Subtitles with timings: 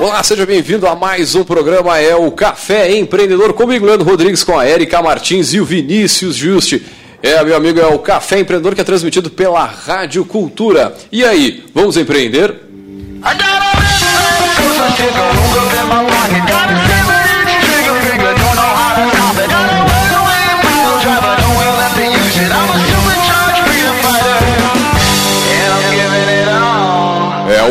[0.00, 4.56] Olá, seja bem-vindo a mais um programa, é o Café Empreendedor, comigo, Leandro Rodrigues, com
[4.56, 6.86] a Erika Martins e o Vinícius Juste.
[7.20, 10.94] É, meu amigo, é o Café Empreendedor que é transmitido pela Rádio Cultura.
[11.10, 12.67] E aí, vamos empreender?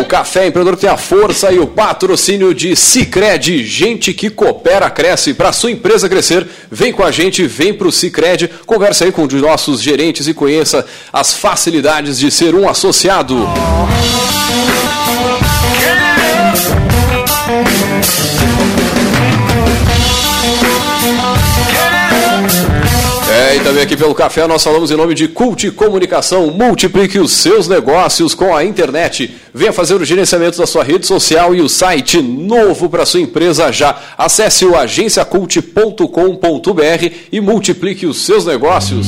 [0.08, 5.34] Café Empreendedor tem a força e o patrocínio de Cicred, gente que coopera, cresce.
[5.34, 9.24] Para sua empresa crescer, vem com a gente, vem para o Cicred, conversa aí com
[9.24, 13.38] os nossos gerentes e conheça as facilidades de ser um associado.
[23.68, 26.50] Também aqui pelo café nós falamos em nome de Cult Comunicação.
[26.50, 29.36] Multiplique os seus negócios com a internet.
[29.54, 33.70] Venha fazer o gerenciamento da sua rede social e o site novo para sua empresa
[33.70, 33.94] já.
[34.18, 39.08] Acesse o agenciacult.com.br e multiplique os seus negócios.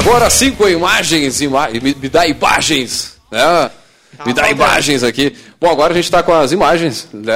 [0.00, 3.70] Agora sim com imagens, ima me, me, dá imagens, né?
[4.24, 5.36] Me dá imagens aqui.
[5.60, 7.34] Bom, agora a gente está com as imagens né,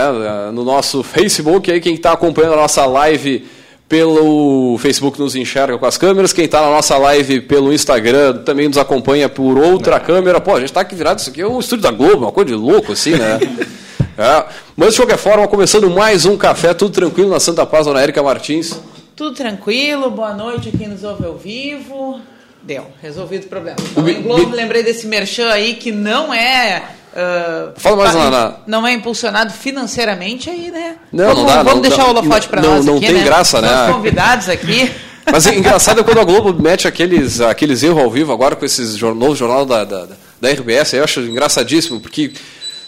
[0.50, 1.70] no nosso Facebook.
[1.70, 3.47] Aí quem está acompanhando a nossa live
[3.86, 6.32] pelo Facebook nos enxerga com as câmeras.
[6.32, 10.41] Quem está na nossa live pelo Instagram também nos acompanha por outra câmera.
[10.41, 11.19] Pô, a gente está aqui virado.
[11.19, 13.41] Isso aqui é o estúdio da Globo, uma coisa de louco assim, né?
[14.16, 14.44] é.
[14.74, 18.22] Mas de qualquer forma, começando mais um café, tudo tranquilo na Santa Paz, Dona Érica
[18.22, 18.80] Martins.
[19.14, 22.20] Tudo tranquilo, boa noite a quem nos ouve ao vivo.
[22.64, 23.76] Deu, resolvido o problema.
[23.97, 24.56] Em Globo, me...
[24.56, 26.82] lembrei desse merchan aí que não é.
[27.12, 28.56] Uh, Fala mais lá, na...
[28.66, 30.97] Não é impulsionado financeiramente aí, né?
[31.12, 31.56] Não, vamos, não dá.
[31.62, 33.24] Vamos não, deixar o holofote para nós não aqui, tem né?
[33.24, 33.88] graça, né?
[33.88, 34.91] Os convidados aqui.
[35.30, 38.64] Mas é engraçado é quando a Globo mete aqueles, aqueles erros ao vivo agora com
[38.64, 40.06] esses novo jornal da, da,
[40.41, 42.32] da RBS, eu acho engraçadíssimo, porque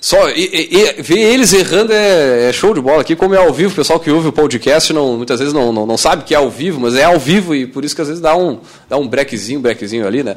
[0.00, 3.00] só e, e, ver eles errando é, é, show de bola.
[3.00, 5.72] Aqui, como é ao vivo, o pessoal que ouve o podcast não, muitas vezes não,
[5.72, 8.02] não, não, sabe que é ao vivo, mas é ao vivo e por isso que
[8.02, 10.36] às vezes dá um, dá um brequezinho, brequezinho ali, né?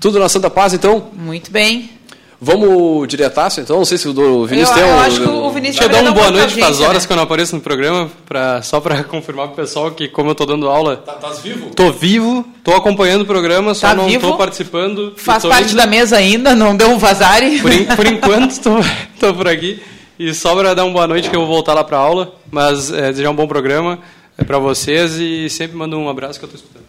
[0.00, 1.10] Tudo na Santa Paz, então?
[1.14, 1.90] Muito bem.
[2.40, 3.78] Vamos diretaço, então?
[3.78, 4.96] Não sei se o Vinícius eu, tem um.
[4.96, 7.06] Eu acho que o Vinícius Deixa eu dar uma boa noite para as horas né?
[7.06, 10.32] que eu não apareço no programa, pra, só para confirmar pro pessoal que, como eu
[10.32, 10.96] estou dando aula.
[10.96, 11.70] Tá, tá vivo?
[11.70, 15.14] Tô vivo, tô acompanhando o programa, só tá não tô participando.
[15.16, 15.76] Faz parte indo.
[15.76, 17.60] da mesa ainda, não deu um vazare.
[17.60, 18.70] Por, in, por enquanto, tô,
[19.18, 19.82] tô por aqui.
[20.18, 22.92] E só para dar uma boa noite que eu vou voltar lá para aula, mas
[22.92, 23.98] é, desejar um bom programa
[24.38, 26.84] é, para vocês e sempre mando um abraço que eu estou escutando.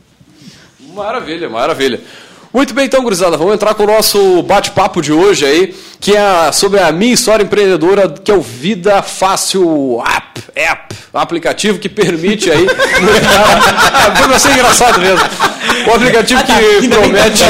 [0.94, 2.02] Maravilha, maravilha.
[2.56, 6.54] Muito bem, então, gurizada, vamos entrar com o nosso bate-papo de hoje aí, que é
[6.54, 12.50] sobre a minha história empreendedora, que é o Vida Fácil App, app aplicativo que permite
[12.50, 12.66] aí.
[14.26, 15.20] Vai ser engraçado mesmo.
[15.88, 17.44] O aplicativo que promete,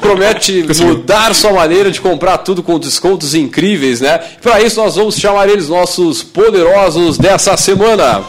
[0.00, 4.20] promete mudar sua maneira de comprar tudo com descontos incríveis, né?
[4.42, 8.22] Para isso, nós vamos chamar eles nossos poderosos dessa semana.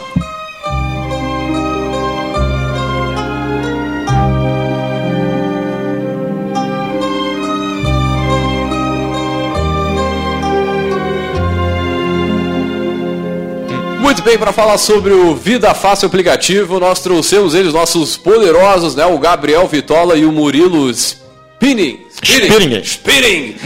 [14.28, 19.06] Bem, para falar sobre o Vida Fácil aplicativo, nós trouxemos eles, nossos poderosos, né?
[19.06, 22.00] O Gabriel Vitola e o Murilo Spinning.
[22.22, 22.82] Spinning.
[22.82, 23.56] Spinning.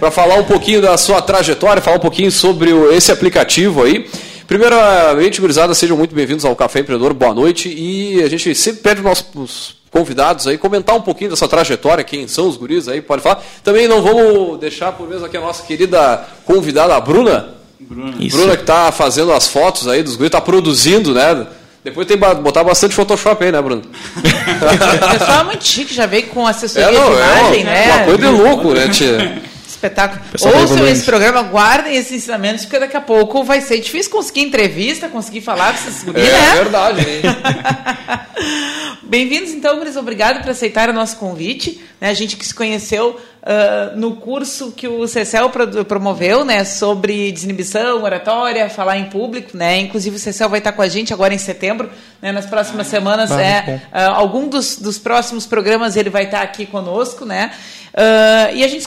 [0.00, 4.10] para falar um pouquinho da sua trajetória, falar um pouquinho sobre esse aplicativo aí.
[4.48, 7.68] Primeiramente, gurizada, sejam muito bem-vindos ao Café Empreendedor, boa noite.
[7.68, 12.02] E a gente sempre pede para os nossos convidados aí comentar um pouquinho dessa trajetória,
[12.02, 13.44] quem são os guris aí, pode falar.
[13.62, 17.59] Também não vamos deixar por mesmo aqui a nossa querida convidada, a Bruna.
[17.80, 21.46] Bruna, Bruna que está fazendo as fotos aí dos guris, está produzindo, né?
[21.82, 23.82] Depois tem que botar bastante Photoshop aí, né, Bruno?
[24.20, 27.70] O pessoal é muito chique, já veio com assessoria É, não, de é imagem, uma,
[27.70, 27.92] né?
[27.94, 29.42] uma coisa de louco, né, tia?
[29.66, 30.20] espetáculo.
[30.38, 34.42] tá Ouçam esse programa, guardem esses ensinamentos, porque daqui a pouco vai ser difícil conseguir
[34.42, 36.54] entrevista, conseguir falar com essas gurias, É, né?
[36.54, 37.22] verdade, hein?
[39.02, 39.96] Bem-vindos, então, Gris.
[39.96, 41.80] Obrigado por aceitar o nosso convite.
[42.00, 46.64] Né, a gente que se conheceu ah, no curso que o CECEL pro- promoveu, né,
[46.64, 49.78] sobre desinibição, oratória, falar em público, né.
[49.78, 51.90] Inclusive o CECEL vai estar com a gente agora em setembro,
[52.20, 53.30] né, nas próximas semanas.
[53.30, 57.52] Ah, muito é, ah, algum dos, dos próximos programas ele vai estar aqui conosco, né.
[57.94, 58.86] Ah, e a gente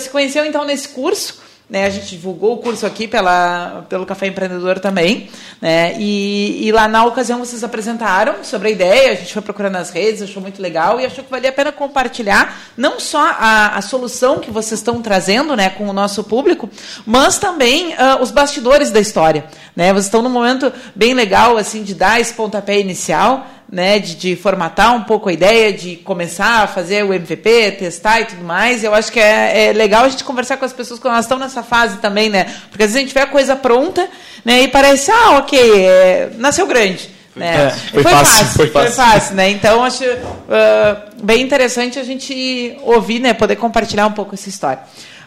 [0.00, 1.41] se conheceu então nesse curso.
[1.72, 5.30] Né, a gente divulgou o curso aqui pela, pelo Café Empreendedor também.
[5.58, 9.72] Né, e, e lá na ocasião vocês apresentaram sobre a ideia, a gente foi procurando
[9.72, 13.78] nas redes, achou muito legal e achou que valia a pena compartilhar não só a,
[13.78, 16.68] a solução que vocês estão trazendo né, com o nosso público,
[17.06, 19.46] mas também ah, os bastidores da história.
[19.74, 24.14] Né, vocês estão num momento bem legal assim de dar esse pontapé inicial né, de,
[24.14, 28.44] de formatar um pouco a ideia, de começar a fazer o MVP, testar e tudo
[28.44, 28.84] mais.
[28.84, 31.38] Eu acho que é, é legal a gente conversar com as pessoas quando elas estão
[31.38, 32.44] nessa fase também, né?
[32.70, 34.06] Porque às vezes a gente vê a coisa pronta,
[34.44, 37.08] né, e parece, ah, ok, é, nasceu grande.
[37.34, 37.68] Né?
[37.68, 39.36] É, foi fácil, foi fácil.
[39.36, 39.48] né?
[39.48, 40.04] Então acho
[40.50, 44.80] ah, bem interessante a gente ouvir, né, poder compartilhar um pouco essa história.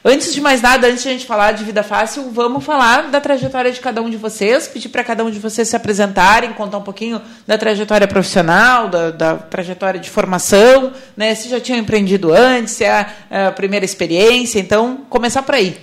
[0.08, 3.20] Antes de mais nada, antes de a gente falar de vida fácil, vamos falar da
[3.20, 6.78] trajetória de cada um de vocês, pedir para cada um de vocês se apresentarem, contar
[6.78, 11.34] um pouquinho da trajetória profissional, da, da trajetória de formação, né?
[11.34, 14.60] Se já tinham empreendido antes, se é a, a primeira experiência.
[14.60, 15.76] Então, começar por aí.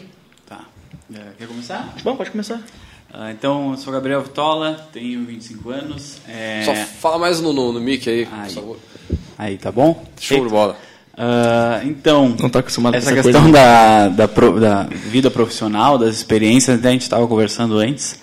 [0.49, 0.61] Tá.
[1.13, 1.93] É, Quer começar?
[2.05, 2.61] Bom, pode começar.
[3.13, 6.19] Ah, então, eu sou Gabriel Vitola, tenho 25 anos.
[6.29, 8.55] é, Só fala mais no, no, no mic aí, por Aí.
[8.55, 8.79] favor.
[9.37, 10.03] Aí, tá bom?
[10.21, 10.77] Show de bola.
[11.17, 16.79] Ah, então, Não tá acostumado essa essa questão da, da, da vida profissional, das experiências,
[16.79, 18.19] até a gente estava conversando antes,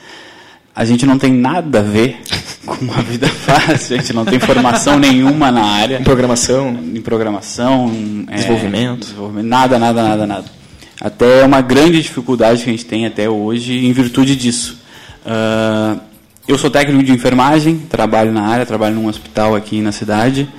[0.75, 2.19] a gente não tem nada a ver
[2.65, 6.00] com uma vida fácil, a gente não tem formação nenhuma na área.
[6.00, 7.91] Em programação, em programação,
[8.27, 9.00] é, Desenvolvimento.
[9.01, 10.45] desenvolvimento, nada, nada, nada, nada.
[11.01, 14.80] Até é uma grande dificuldade que a gente tem até hoje em virtude disso.
[15.25, 15.97] Ah,
[16.47, 20.50] eu sou técnico de enfermagem, trabalho na área, trabalho num hospital aqui na cidade.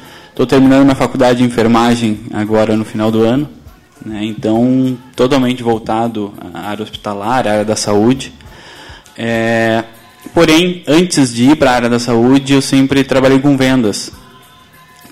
[0.40, 3.46] Estou terminando minha faculdade de enfermagem agora no final do ano.
[4.02, 8.32] né, Então, totalmente voltado à área hospitalar, à área da saúde.
[9.18, 9.84] É,
[10.32, 14.10] porém, antes de ir para a área da saúde, eu sempre trabalhei com vendas.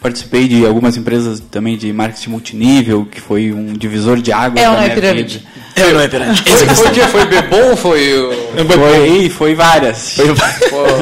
[0.01, 4.65] Participei de algumas empresas também de marketing multinível, que foi um divisor de água É
[4.65, 5.39] é minha pirâmide?
[5.41, 5.51] vida.
[5.79, 6.43] Eu não é pirâmide.
[6.51, 7.01] Foi, foi o quê?
[7.03, 7.77] Foi Bebom?
[7.77, 8.33] Foi o...
[8.67, 10.17] Foi, foi várias.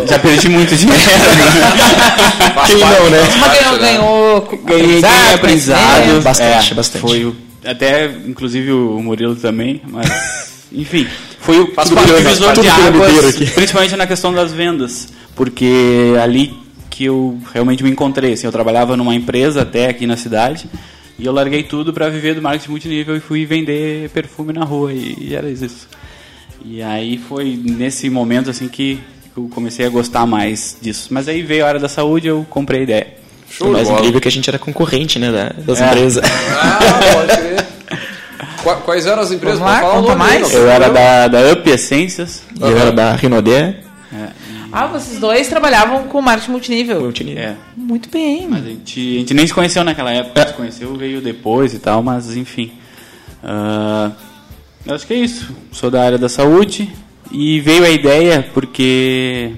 [0.09, 1.03] Já perdi muito dinheiro.
[2.67, 3.21] Quem não, né?
[3.41, 3.79] Mas ganhou, né?
[3.79, 5.81] ganhou Ganhei, ganhei aprendizado.
[5.95, 6.23] conhecimento.
[6.23, 7.01] Bastante, É, bastante.
[7.03, 10.07] Foi o- até, inclusive, o Murilo também, mas...
[10.73, 11.07] Enfim,
[11.41, 13.47] foi o Faz divisor de águas, aqui.
[13.47, 16.53] principalmente na questão das vendas, porque ali
[16.91, 18.33] que eu realmente me encontrei.
[18.33, 20.67] Assim, eu trabalhava numa empresa até aqui na cidade
[21.19, 24.93] e eu larguei tudo para viver do marketing multinível e fui vender perfume na rua
[24.93, 25.89] e, e era isso.
[26.65, 28.99] E aí foi nesse momento assim que
[29.37, 31.09] eu comecei a gostar mais disso.
[31.11, 33.07] Mas aí veio a área da saúde e eu comprei a ideia.
[33.51, 34.01] Show o mais bola.
[34.01, 35.87] incrível é que a gente era concorrente, né, da- das É.
[35.87, 36.25] empresas.
[36.29, 36.79] Ah,
[37.15, 37.67] pode crer.
[38.65, 39.61] Qua- Quais eram as empresas?
[39.61, 40.53] Vamos lá, conta mais.
[40.53, 42.43] Eu era da, da Up Essências.
[42.59, 43.77] E eu era da Rinodé.
[44.79, 47.01] Ah, vocês dois trabalhavam com marketing multinível.
[47.01, 47.43] Multinível.
[47.43, 48.47] É, Muito bem.
[48.47, 51.79] mas a gente, a gente nem se conheceu naquela época, se conheceu veio depois e
[51.79, 52.73] tal, mas enfim.
[53.43, 54.11] Ah,
[54.85, 55.49] eu acho que é isso.
[55.73, 56.91] Sou da área da saúde
[57.33, 59.53] e veio a ideia porque.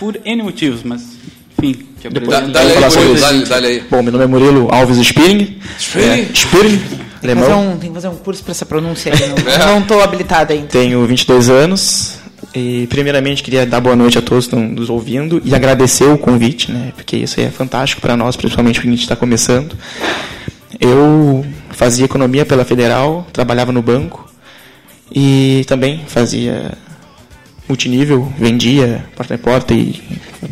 [0.00, 1.02] Por N motivos, mas
[1.56, 3.50] enfim, Depois- Dá- aí, Vamos falar dá-lhe isso.
[3.50, 3.80] dá-lhe aí.
[3.88, 5.60] Bom, meu nome é Murilo Alves Spiring.
[5.78, 6.08] Spiring?
[6.22, 6.78] É, Spiring,
[7.20, 9.20] Tem que, um, tem que fazer um curso para essa pronúncia aí.
[9.46, 9.58] É.
[9.58, 10.66] Não, tô habilitada ainda.
[10.68, 12.18] Tenho 22 anos.
[12.54, 16.18] E primeiramente queria dar boa noite a todos que estão nos ouvindo e agradecer o
[16.18, 16.92] convite, né?
[16.96, 19.76] Porque isso é fantástico para nós, principalmente porque a gente está começando.
[20.80, 24.28] Eu fazia economia pela Federal, trabalhava no banco
[25.14, 26.72] e também fazia
[27.68, 30.02] multinível, vendia porta a porta e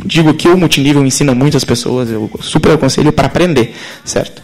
[0.06, 3.74] digo que o multinível ensina muitas pessoas, eu super aconselho para aprender,
[4.04, 4.40] certo?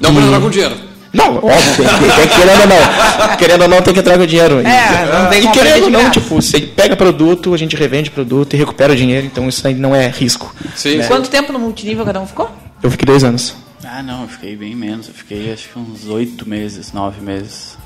[0.00, 0.87] Não E- para entrar com dinheiro.
[1.12, 3.36] Não, óbvio, tem, tem, tem, querendo ou não.
[3.36, 4.60] Querendo ou não, tem que entrar com dinheiro.
[4.60, 8.54] É, não tem e querendo ou não, tipo, você pega produto, a gente revende produto
[8.54, 10.54] e recupera o dinheiro, então isso aí não é risco.
[10.76, 11.08] Sim, sim.
[11.08, 12.50] Quanto tempo no multinível cada um ficou?
[12.82, 13.54] Eu fiquei dois anos.
[13.84, 15.08] Ah, não, eu fiquei bem menos.
[15.08, 17.76] Eu fiquei acho que uns oito meses, nove meses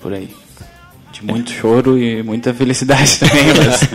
[0.00, 0.28] por aí.
[1.12, 3.88] De muito choro e muita felicidade também, mas.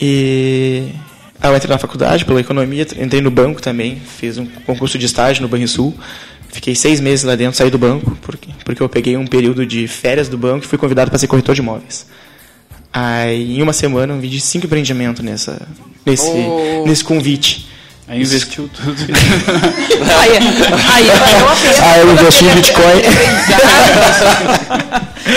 [0.00, 0.92] E
[1.40, 5.06] aí eu entrei na faculdade pela economia, entrei no banco também, fiz um concurso de
[5.06, 5.94] estágio no Banrisul.
[6.56, 9.86] Fiquei seis meses lá dentro, saí do banco, porque, porque eu peguei um período de
[9.86, 12.06] férias do banco e fui convidado para ser corretor de imóveis.
[12.90, 15.60] Aí, em uma semana, eu vendi cinco empreendimentos nessa,
[16.04, 16.84] nesse, Oh.
[16.86, 17.68] nesse convite.
[18.08, 18.88] Aí investiu tudo.
[20.18, 21.74] Aí, aí valeu a pena.
[21.82, 23.02] Ah, eu investi em Bitcoin.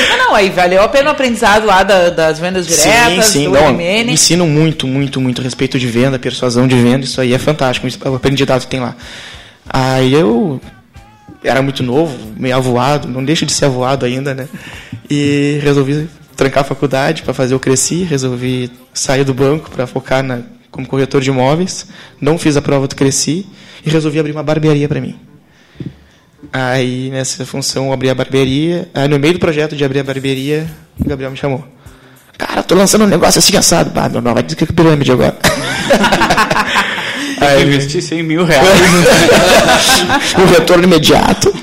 [0.10, 3.44] Não, não, aí valeu a pena o aprendizado lá da- das vendas diretas, sim, sim.
[3.46, 4.12] do Não, MN.
[4.12, 7.04] ensino muito, muito, muito a respeito de venda, persuasão de venda.
[7.06, 7.88] Isso aí é fantástico.
[7.88, 8.96] isso- O aprendizado que tem lá.
[9.68, 10.62] Aí eu
[11.44, 14.48] era muito novo, meio avoado, não deixo de ser avoado ainda, né?
[15.10, 20.24] E resolvi trancar a faculdade para fazer o Cresci, resolvi sair do banco para focar
[20.24, 20.42] na,
[20.72, 21.88] como corretor de imóveis,
[22.20, 23.46] não fiz a prova do Cresci
[23.86, 25.16] e resolvi abrir uma barbearia para mim.
[26.52, 28.90] Aí, nessa função, eu abri a barbearia.
[28.94, 30.68] Aí, no meio do projeto de abrir a barbearia,
[31.00, 31.64] o Gabriel me chamou.
[32.38, 33.92] Cara, tô lançando um negócio assim assado.
[33.94, 35.38] Ah, meu, não, vai dizer que é pirâmide agora.
[37.42, 38.68] Aí eu investi 100 mil reais.
[40.38, 41.54] um retorno imediato.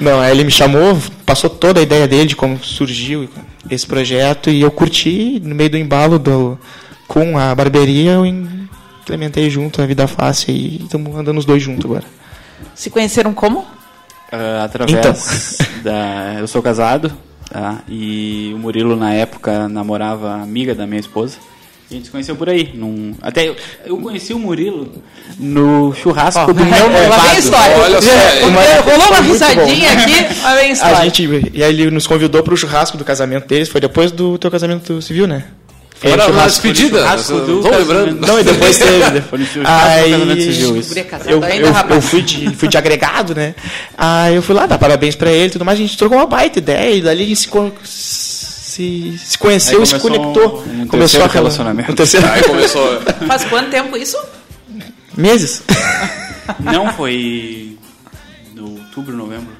[0.00, 3.28] Não, aí ele me chamou, passou toda a ideia dele de como surgiu
[3.70, 6.58] esse projeto e eu curti no meio do embalo do,
[7.06, 11.84] com a barbearia, eu implementei junto a vida fácil e estamos andando os dois juntos
[11.84, 12.04] agora.
[12.74, 13.64] Se conheceram como?
[14.30, 16.34] Ah, através da.
[16.38, 17.12] Eu sou casado,
[17.50, 17.80] tá?
[17.88, 21.38] E o Murilo, na época, namorava amiga da minha esposa.
[21.88, 22.72] A gente se conheceu por aí.
[22.74, 23.14] Num...
[23.22, 24.92] Até eu, eu conheci o Murilo
[25.38, 27.38] no churrasco do meu Lá vem a noivado.
[27.38, 27.76] história.
[27.78, 28.60] Olha só, É, uma-
[28.92, 30.02] Rolou uma risadinha bom.
[30.02, 30.96] aqui, lá vem a A história.
[31.04, 34.36] gente, e aí ele nos convidou para o churrasco do casamento deles, foi depois do
[34.36, 35.44] teu casamento civil, né?
[35.98, 37.16] Foi Era churrasco- despedida.
[37.16, 38.26] do Tô lembrando.
[38.26, 39.20] Não, e depois teve.
[39.22, 40.94] Foi no churrasco do casamento civil, isso.
[41.26, 41.94] Eu, ainda, eu, rapaz.
[41.94, 43.54] eu fui, de, fui de agregado, né?
[43.96, 45.78] Aí eu fui lá dar parabéns pra ele e tudo mais.
[45.78, 47.48] A gente trocou uma baita ideia e dali a gente se,
[48.76, 50.62] se, se conheceu e se conectou.
[50.66, 51.90] um começou aquela- relacionamento.
[51.92, 53.00] Um terceiro Aí começou.
[53.26, 54.18] Faz quanto tempo isso?
[55.16, 55.62] meses.
[56.60, 57.78] Não, foi.
[58.54, 59.56] No outubro, novembro.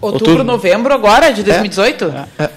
[0.00, 0.44] Outubro, Outubro.
[0.44, 2.04] novembro agora, de 2018?
[2.38, 2.50] É.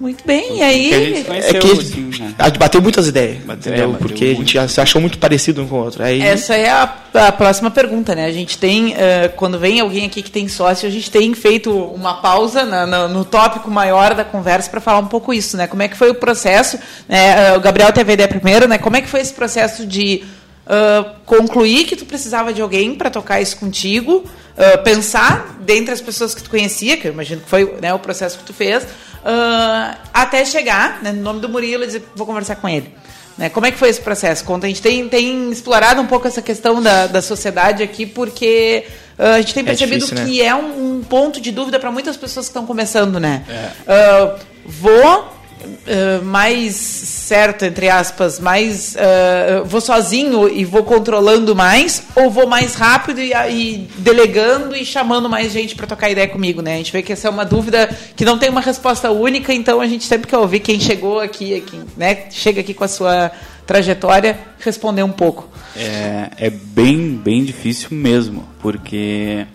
[0.00, 1.24] Muito bem, e Que a gente aí...
[1.24, 2.34] conheceu, É que assim, né?
[2.38, 3.92] a gente bateu muitas ideias, entendeu?
[3.92, 6.02] bateu Porque a gente se achou muito parecido um com o outro.
[6.02, 8.24] Aí, Essa é a, a próxima pergunta, né?
[8.24, 11.70] A gente tem, eh, quando vem alguém aqui que tem sócio, a gente tem feito
[11.70, 15.66] uma pausa na- na- no tópico maior da conversa para falar um pouco isso, né?
[15.66, 16.78] Como é que foi o processo?
[17.06, 17.48] né?
[17.52, 18.78] Eh, o Gabriel teve a ideia primeiro, né?
[18.78, 20.24] Como é que foi esse processo de
[20.66, 24.24] ah, concluir que tu precisava de alguém para tocar isso contigo,
[24.56, 27.98] ah, pensar dentre as pessoas que tu conhecia, que eu imagino que foi né, o
[27.98, 28.86] processo que tu fez,
[29.24, 32.94] ah, até chegar né, no nome do Murilo e dizer, vou conversar com ele.
[33.36, 33.48] Né?
[33.48, 34.44] Como é que foi esse processo?
[34.44, 38.84] Conta, a gente tem, tem explorado um pouco essa questão da, da sociedade aqui, porque
[39.18, 40.24] ah, a gente tem É percebido difícil, né?
[40.24, 43.44] que é um, um ponto de dúvida para muitas pessoas que estão começando, né?
[43.86, 45.39] Ah, vou
[45.86, 52.46] ah, mais certo, entre aspas, mais ah, vou sozinho e vou controlando mais, ou vou
[52.46, 56.74] mais rápido e, e delegando e chamando mais gente para tocar ideia comigo, né?
[56.74, 59.80] A gente vê que essa é uma dúvida que não tem uma resposta única, então
[59.80, 62.30] a gente sempre quer ouvir quem chegou aqui, aqui né?
[62.30, 63.30] Chega aqui com a sua
[63.66, 65.48] trajetória, responder um pouco.
[65.76, 69.46] É, é bem, bem difícil mesmo, porque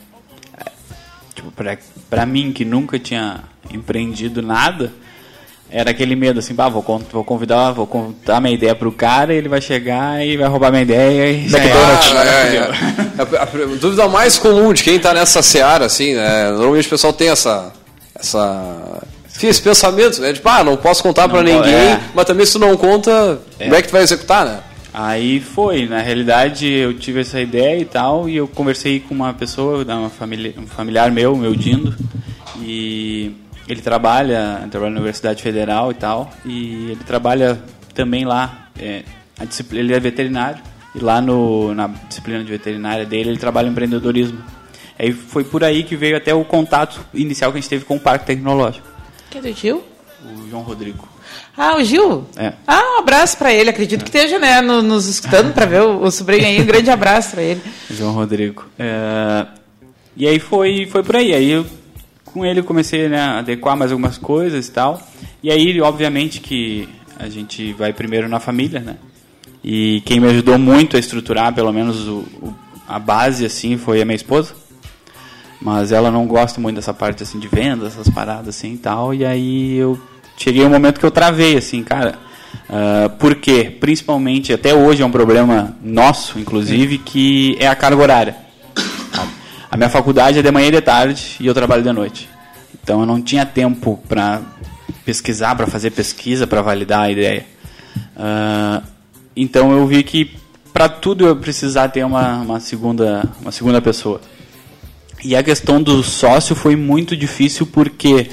[1.34, 1.52] tipo,
[2.10, 4.94] pra mim que nunca tinha empreendido nada,
[5.70, 9.50] era aquele medo assim, bah, vou, vou convidar, vou contar minha ideia pro cara, ele
[9.50, 12.30] vai chegar e vai roubar minha ideia e já Ah, era.
[12.30, 12.62] é, é.
[13.18, 16.52] A, a- a dúvida mais comum de quem está nessa seara, assim, né?
[16.52, 17.74] Normalmente o pessoal tem essa.
[18.14, 19.04] essa
[19.44, 20.32] esse pensamento, né?
[20.32, 22.00] Tipo, ah, não posso contar pra Não, ninguém, é.
[22.14, 24.60] mas também se tu não conta, como é que tu vai executar, né?
[24.94, 29.34] Aí foi, na realidade eu tive essa ideia e tal, e eu conversei com uma
[29.34, 31.94] pessoa, uma família, um familiar meu, meu Dindo,
[32.62, 33.34] e
[33.68, 37.62] ele trabalha, trabalha na Universidade Federal e tal, e ele trabalha
[37.94, 39.04] também lá, é,
[39.72, 40.62] ele é veterinário,
[40.94, 44.40] e lá no, na disciplina de veterinária dele ele trabalha em empreendedorismo.
[44.98, 47.96] Aí foi por aí que veio até o contato inicial que a gente teve com
[47.98, 48.88] o Parque Tecnológico,
[49.30, 49.84] Que é do Gil?
[50.24, 51.08] o João Rodrigo.
[51.58, 52.26] Ah, o Gil?
[52.38, 52.54] É.
[52.66, 53.70] Ah, um abraço pra ele.
[53.70, 56.62] Acredito que esteja né, no- nos escutando pra ver o, o sobrinho aí.
[56.62, 57.62] Um grande abraço pra ele.
[57.92, 58.66] João Rodrigo.
[58.80, 59.46] É,
[60.18, 61.34] e aí foi, foi por aí.
[61.34, 61.66] Aí eu,
[62.36, 65.02] com ele, comecei né, a adequar mais algumas coisas e tal.
[65.42, 66.88] E aí, obviamente, que
[67.18, 68.98] a gente vai primeiro na família, né?
[69.64, 72.54] E quem me ajudou muito a estruturar, pelo menos, o, o-
[72.88, 74.54] a base, assim, foi a minha esposa.
[75.62, 79.14] Mas ela não gosta muito dessa parte, assim, de vendas, essas paradas, assim, e tal.
[79.14, 79.98] E aí eu
[80.38, 82.16] cheguei um momento que eu travei, assim, cara...
[82.70, 83.76] ah, por quê?
[83.80, 88.45] Principalmente, até hoje é um problema nosso, inclusive, que é a carga horária.
[89.76, 92.30] A minha faculdade é de manhã e de tarde e eu trabalho de noite.
[92.82, 94.40] Então eu não tinha tempo para
[95.04, 97.46] pesquisar, para fazer pesquisa, para validar a ideia.
[98.16, 98.82] Ah,
[99.36, 100.32] então eu vi que
[100.72, 104.22] para tudo eu precisar ter uma, uma, segunda, uma segunda pessoa.
[105.22, 108.30] E a questão do sócio foi muito difícil porque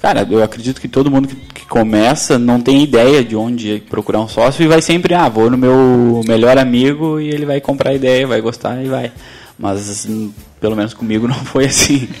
[0.00, 4.20] Cara, eu acredito que todo mundo que, que começa não tem ideia de onde procurar
[4.20, 7.90] um sócio e vai sempre, ah, vou no meu melhor amigo e ele vai comprar
[7.90, 9.12] a ideia, vai gostar e vai.
[9.58, 10.08] Mas
[10.60, 12.08] pelo menos comigo não foi assim.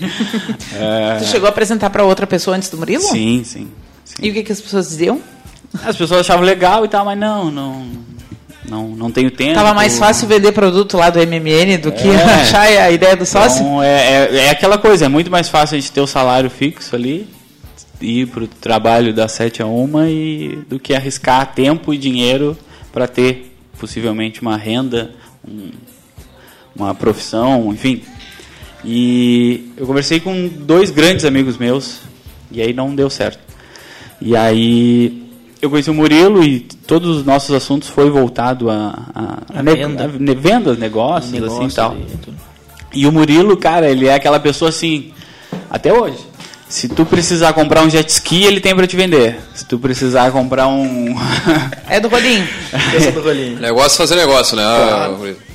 [0.74, 3.02] É, Tu chegou a apresentar para outra pessoa antes do Murilo?
[3.02, 3.68] sim, sim,
[4.04, 4.14] sim.
[4.22, 5.20] E o que, que as pessoas diziam?
[5.84, 7.86] As pessoas achavam legal e tal, mas não, não,
[8.68, 9.54] não, não tenho tempo.
[9.54, 12.14] Tava mais fácil vender produto lá do MMN do que É.
[12.42, 13.60] achar a ideia do sócio?
[13.62, 16.48] Então, é, é, é aquela coisa, é muito mais fácil a gente ter o salário
[16.50, 17.28] fixo ali,
[18.00, 22.56] ir para o trabalho das 7 a 1 e, do que arriscar tempo e dinheiro
[22.92, 25.12] para ter possivelmente uma renda,
[25.46, 25.70] um-
[26.74, 28.02] uma profissão, enfim.
[28.84, 31.98] E eu conversei com dois grandes amigos meus
[32.50, 33.38] e aí não deu certo.
[34.20, 35.22] E aí
[35.60, 40.04] eu conheci o Murilo e todos os nossos assuntos foi voltado a, a, A venda.
[40.04, 41.96] a vendas, negócios, Negócio assim tal.
[41.96, 43.00] e.
[43.02, 45.12] E o Murilo, cara, ele é aquela pessoa assim,
[45.70, 46.18] até hoje.
[46.68, 49.38] Se tu precisar comprar um jet ski, ele tem pra te vender.
[49.54, 51.14] Se tu precisar comprar um.
[51.88, 52.46] É do Rolinho.
[52.96, 53.58] Essa do rolinho.
[53.60, 54.62] Negócio é fazer negócio, né?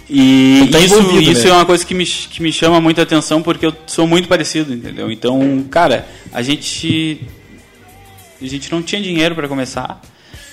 [0.10, 1.50] E Tá isso, envolvido, isso né?
[1.50, 4.74] é uma coisa que me, que me chama muita atenção porque eu sou muito parecido,
[4.74, 5.12] entendeu?
[5.12, 7.22] Então, cara, a gente.
[8.42, 10.02] A gente não tinha dinheiro pra começar.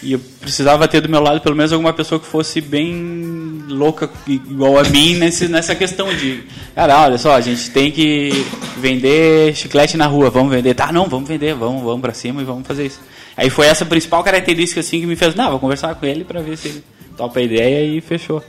[0.02, 4.10] E eu precisava ter do meu lado pelo menos alguma pessoa que fosse bem louca
[4.26, 6.42] igual a mim nesse, nessa questão de,
[6.74, 8.30] cara, olha só, a gente tem que
[8.78, 10.74] vender chiclete na rua, vamos vender.
[10.74, 13.00] Tá, não, vamos vender, vamos, vamos pra cima e vamos fazer isso.
[13.36, 16.40] Aí foi essa principal característica assim que me fez, não, vou conversar com ele pra
[16.40, 16.84] ver se ele
[17.16, 18.42] topa a ideia e fechou.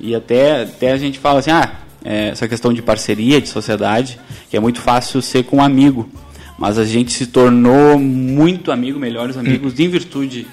[0.00, 1.72] E até, até a gente fala assim, ah,
[2.04, 4.18] é, essa questão de parceria, de sociedade,
[4.50, 6.08] que é muito fácil ser com um amigo.
[6.58, 10.46] Mas a gente se tornou muito amigo, melhores amigos, em virtude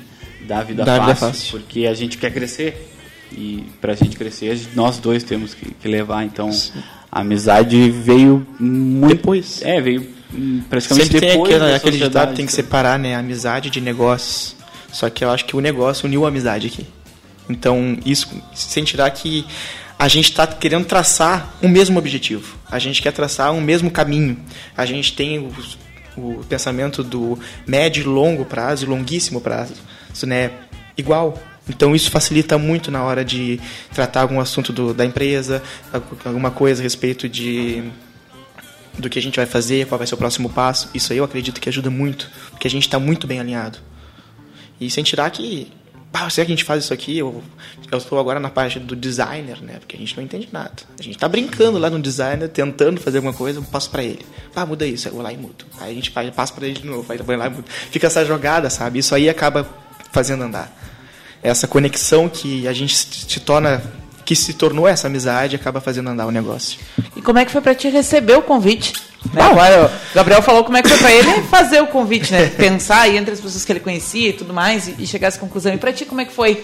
[0.47, 1.51] da vida, Da fácil, vida fácil.
[1.51, 2.87] Porque a gente quer crescer.
[3.31, 3.63] E
[3.95, 6.23] gente crescer, a gente- nós dois temos que, que levar.
[6.23, 6.49] Então,
[7.11, 9.15] a amizade veio muito...
[9.15, 9.61] Depois.
[9.61, 13.69] É, veio hum, praticamente Sempre tem depois da aquele ditado tem que separar né, amizade
[13.69, 14.55] de negócios.
[14.91, 16.87] Só que eu acho que o negócio uniu a amizade aqui.
[17.49, 19.45] Então, isso sem tirar que
[19.97, 22.57] a gente está querendo traçar um mesmo objetivo.
[22.71, 24.37] A gente quer traçar um mesmo caminho.
[24.77, 25.51] A gente tem o,
[26.15, 27.37] o pensamento do
[27.67, 29.73] médio e longo prazo e longuíssimo prazo.
[30.13, 30.51] Isso né,
[30.95, 31.37] igual.
[31.67, 33.59] Então isso facilita muito na hora de
[33.93, 35.61] tratar algum assunto do, da empresa,
[36.23, 37.83] alguma coisa a respeito de
[38.97, 40.89] do que a gente vai fazer, qual vai ser o próximo passo.
[40.93, 43.79] Isso aí eu acredito que ajuda muito, porque a gente está muito bem alinhado.
[44.79, 45.71] E sem tirar que,
[46.11, 47.17] pá, será que a gente faz isso aqui?
[47.17, 47.43] Eu
[47.91, 49.77] estou agora na parte do designer, né?
[49.79, 50.71] Porque a gente não entende nada.
[50.99, 54.25] A gente está brincando lá no designer, tentando fazer alguma coisa, eu passo para ele.
[54.53, 55.65] Pá, muda isso, eu vou lá e mudo.
[55.79, 57.65] Aí a gente faz- passa para ele de novo, aí vai lá e muda.
[57.91, 58.99] Fica essa jogada, sabe?
[58.99, 59.67] Isso aí acaba
[60.11, 60.75] fazendo andar.
[61.41, 63.81] Essa conexão que a gente se torna
[64.29, 66.77] que se tornou essa amizade acaba fazendo andar o negócio.
[67.15, 68.93] E como é que foi pra te receber o convite?
[69.33, 69.41] Né?
[69.41, 72.45] Agora, o Gabriel falou como é que foi pra ele fazer o convite, né?
[72.45, 75.29] Pensar aí entre as pessoas que ele conhecia e tudo mais e, e chegar a
[75.29, 75.73] essa conclusão.
[75.73, 76.63] E pra ti, como é que foi?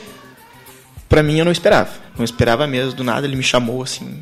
[1.09, 1.89] Pra mim eu não esperava.
[2.15, 2.93] Não esperava mesmo.
[2.93, 4.21] Do nada ele me chamou, assim.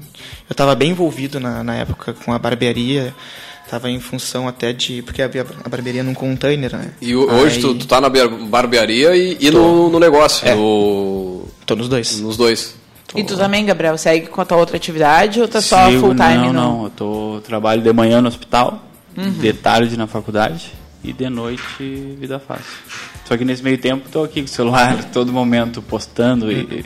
[0.49, 3.13] Eu tava bem envolvido na, na época com a barbearia.
[3.69, 5.01] Tava em função até de.
[5.01, 6.91] Porque havia a barbearia num container, né?
[7.01, 10.55] E hoje Aí- tu, tu tá na bar- barbearia e, e no, no negócio, É.
[10.55, 12.19] no- Tô nos dois.
[12.21, 12.81] nos dois.
[13.15, 16.15] E tu também, Gabriel, segue com a tua outra atividade ou tá só Sigo- full
[16.15, 16.37] time?
[16.37, 16.83] Não, no- não.
[16.85, 18.83] Eu tô, trabalho de manhã no hospital,
[19.15, 19.31] Uhum.
[19.31, 20.71] de tarde na faculdade
[21.03, 21.61] e de noite
[22.19, 22.65] vida fácil.
[23.25, 26.85] Só que nesse meio tempo tô aqui com o celular todo momento postando e e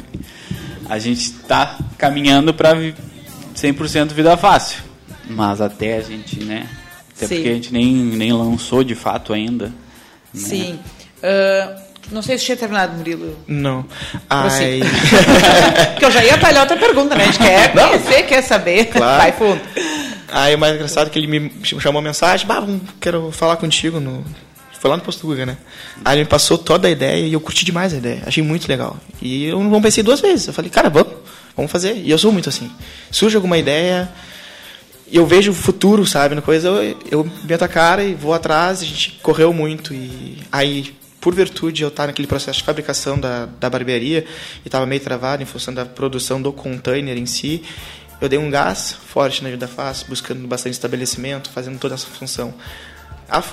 [0.89, 2.75] a gente tá caminhando para
[3.55, 4.81] 100% vida fácil.
[5.29, 6.67] Mas até a gente, né?
[7.15, 7.35] Até Sim.
[7.35, 9.67] porque a gente nem, nem lançou de fato ainda.
[9.67, 9.73] né?
[10.33, 10.79] Sim.
[11.23, 11.75] Ah,
[12.11, 13.37] não sei se tinha terminado, Murilo.
[13.47, 13.85] Não.
[14.29, 14.81] Aí.
[15.93, 17.23] Porque eu já ia talhar outra pergunta, né?
[17.23, 18.85] A gente quer conhecer, quer saber.
[18.85, 19.21] Claro.
[19.21, 19.61] Vai fundo.
[20.29, 22.65] Aí o mais engraçado é que ele me chamou mensagem, bah,
[22.99, 24.23] quero falar contigo no.
[24.79, 25.57] Foi lá no Posto Guga, né?
[26.05, 28.21] Aí ele me passou toda a ideia e eu curti demais a ideia.
[28.25, 28.95] Achei muito legal.
[29.21, 30.47] E eu não pensei duas vezes.
[30.47, 31.13] Eu falei, cara, vamos,
[31.55, 31.95] vamos fazer.
[31.95, 32.69] E eu sou muito assim.
[33.09, 34.07] Surge alguma ideia,
[35.11, 38.81] eu vejo o futuro, sabe, na coisa, eu, eu meto a cara e vou atrás,
[38.81, 40.93] a gente correu muito e aí,
[41.27, 44.23] por virtude de eu estar naquele processo de fabricação da, da barbearia
[44.63, 47.63] e estava meio travado em função da produção do container em si,
[48.21, 52.53] eu dei um gás forte na vida fácil, buscando bastante estabelecimento, fazendo toda essa função.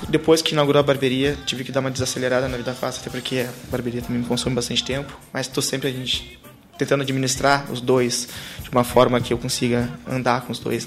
[0.08, 3.40] Depois que inaugurou a barbearia, tive que dar uma desacelerada na vida fácil, até porque
[3.40, 6.38] a barbearia também me consome bastante tempo, mas estou sempre a gente
[6.78, 8.28] tentando administrar os dois
[8.62, 10.86] de uma forma que eu consiga andar com os dois.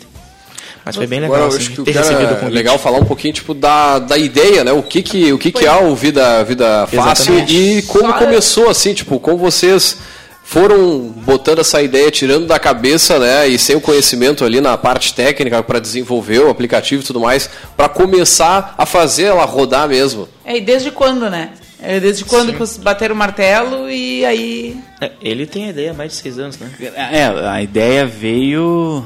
[0.88, 2.54] Mas foi bem legal Agora, assim, acho que o ter recebido o é convite.
[2.54, 4.72] legal falar um pouquinho tipo da, da ideia, né?
[4.72, 7.56] O que que o que que é o vida vida fácil Exatamente.
[7.56, 9.98] e como Só- começou assim, tipo, como vocês
[10.44, 15.14] foram botando essa ideia, tirando da cabeça, né, e sem o conhecimento ali na parte
[15.14, 20.26] técnica para desenvolver o aplicativo e tudo mais, para começar a fazer ela rodar mesmo?
[20.46, 21.50] É, e desde quando, né?
[21.84, 24.78] É, desde quando que vocês bateram o martelo e aí.
[25.02, 26.72] É, ele tem a ideia há mais de seis anos, né?
[27.12, 29.06] É, a ideia veio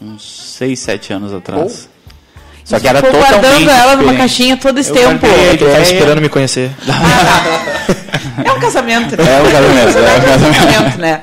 [0.00, 1.88] uns 6, 7 anos atrás.
[2.64, 4.16] Só que era totalmente guardando ela numa diferente.
[4.18, 5.26] caixinha todo esse Eu tempo.
[5.26, 6.70] Ele ideia- esperando me conhecer.
[8.44, 9.24] É um casamento, né?
[9.24, 10.56] É um casamento, é um É um casamento.
[10.60, 11.22] casamento, né?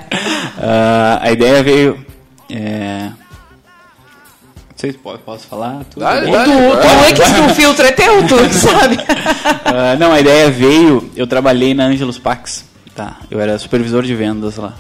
[0.62, 2.06] Ah, a ideia veio.
[2.50, 3.10] É...
[3.10, 5.84] Não sei se posso falar.
[5.90, 6.32] Tudo Dá, bem?
[6.32, 6.44] dá.
[6.44, 8.98] Tu, tu é que se o filtro é teu, tu sabe?
[9.66, 11.10] Ah, não, a ideia veio.
[11.16, 12.66] Eu trabalhei na Angelus Pax.
[12.96, 14.74] Tá, eu era supervisor de vendas lá.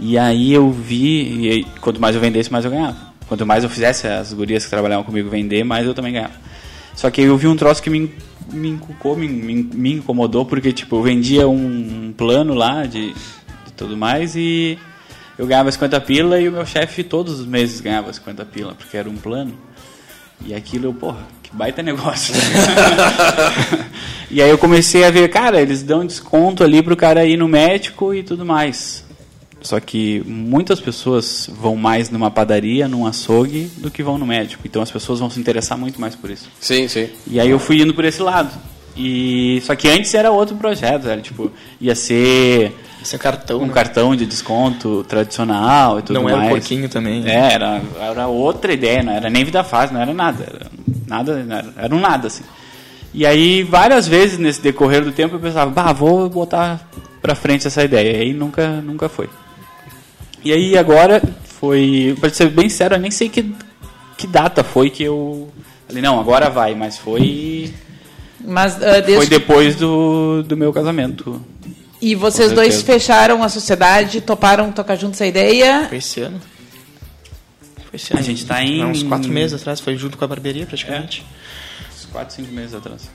[0.00, 1.38] E aí eu vi.
[1.46, 2.96] E aí, quanto mais eu vendesse, mais eu ganhava.
[3.28, 6.34] Quanto mais eu fizesse as gurias que trabalhavam comigo vender, mais eu também ganhava.
[6.94, 8.12] Só que eu vi um troço que me,
[8.50, 13.72] me inculcou, me, me, me incomodou, porque tipo, eu vendia um plano lá de, de
[13.76, 14.78] tudo mais e
[15.38, 18.96] eu ganhava 50 pila e o meu chefe todos os meses ganhava 50 pila, porque
[18.96, 19.52] era um plano.
[20.44, 22.34] E aquilo eu, porra, que baita negócio.
[24.30, 27.46] e aí eu comecei a ver, cara, eles dão desconto ali pro cara ir no
[27.46, 29.04] médico e tudo mais.
[29.60, 34.62] Só que muitas pessoas vão mais numa padaria, num açougue, do que vão no médico.
[34.64, 36.48] Então as pessoas vão se interessar muito mais por isso.
[36.60, 37.08] Sim, sim.
[37.26, 38.50] E aí eu fui indo por esse lado.
[38.96, 43.60] E só que antes era outro projeto, era tipo, ia ser Esse é cartão.
[43.60, 43.72] um né?
[43.72, 46.36] cartão de desconto tradicional e tudo Não mais.
[46.36, 47.24] era o porquinho também.
[47.28, 50.44] É, era, era outra ideia, não era nem vida fácil, não era nada.
[50.44, 50.66] Era,
[51.06, 52.42] nada, não era, era um nada, assim.
[53.14, 56.80] E aí, várias vezes nesse decorrer do tempo, eu pensava, bah, vou botar
[57.22, 58.16] pra frente essa ideia.
[58.16, 59.28] E aí nunca, nunca foi.
[60.44, 63.52] E aí agora foi, pra ser bem sério, eu nem sei que,
[64.16, 65.50] que data foi que eu
[65.86, 67.72] falei, não, agora vai, mas foi,
[68.40, 71.44] Mas ah, desde foi depois do, do meu casamento.
[72.00, 75.86] E vocês dois fecharam a sociedade, toparam tocar junto essa ideia.
[75.88, 76.40] Foi esse ano.
[77.90, 78.24] Foi esse A ano.
[78.24, 81.26] gente tá em- Há uns quatro meses atrás, foi junto com a barbearia praticamente.
[81.92, 83.10] Uns 4, 5 meses atrás.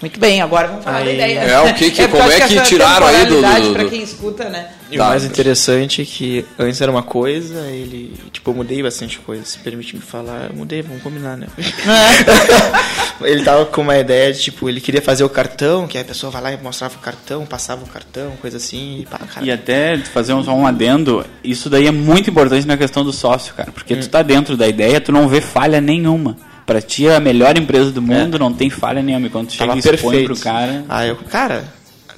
[0.00, 1.38] Muito bem, agora vamos falar da Aí- ideia.
[1.40, 4.02] É, o que que- porque como é que tiraram aí do- do- pra do- quem
[4.02, 4.68] escuta, né?
[4.90, 5.04] E Tá.
[5.04, 8.14] o mais interessante é que antes era uma coisa, ele.
[8.32, 9.44] Tipo, eu mudei bastante coisa.
[9.44, 11.46] Se permite me falar, eu mudei, vamos combinar, né?
[13.22, 16.30] ele tava com uma ideia de, tipo, ele queria fazer o cartão, que a pessoa
[16.30, 19.44] vai lá e mostrava o cartão, passava o cartão, coisa assim, e pá, cara.
[19.46, 23.12] E até fazer um, só um adendo, isso daí é muito importante na questão do
[23.12, 23.70] sócio, cara.
[23.72, 26.36] Porque tu tá dentro da ideia, tu não vê falha nenhuma.
[26.70, 29.26] Pra ti é a melhor empresa do mundo, não tem falha nenhuma.
[29.26, 30.26] E quando tu chega e expõe perfeito.
[30.26, 30.84] pro cara.
[30.88, 31.64] Aí eu, cara,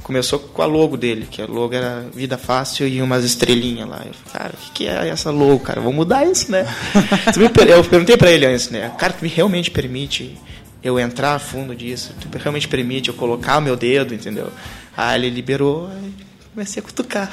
[0.02, 4.02] começou com a logo dele, que a logo era Vida Fácil e umas estrelinhas lá.
[4.04, 5.80] Eu falei, cara, o que, que é essa logo, cara?
[5.80, 6.66] Vamos mudar isso, né?
[7.66, 8.92] Eu perguntei pra ele antes, né?
[8.98, 10.36] Cara, tu me realmente permite
[10.84, 12.12] eu entrar a fundo disso?
[12.20, 14.52] Tu realmente permite eu colocar o meu dedo, entendeu?
[14.94, 16.12] Aí ele liberou, aí
[16.52, 17.30] comecei a cutucar.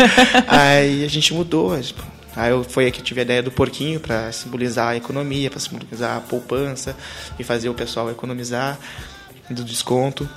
[0.48, 1.78] aí a gente mudou.
[2.36, 5.50] Aí eu, foi aí que eu tive a ideia do porquinho para simbolizar a economia,
[5.50, 6.96] para simbolizar a poupança
[7.38, 8.78] e fazer o pessoal economizar
[9.48, 10.28] do desconto.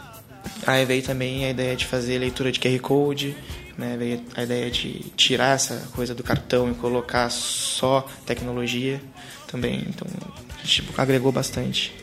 [0.65, 3.35] Aí veio também a ideia de fazer leitura de QR Code,
[3.77, 3.95] né?
[3.97, 9.01] veio a ideia de tirar essa coisa do cartão e colocar só tecnologia
[9.47, 9.83] também.
[9.87, 10.07] Então,
[10.61, 11.93] a gente agregou bastante.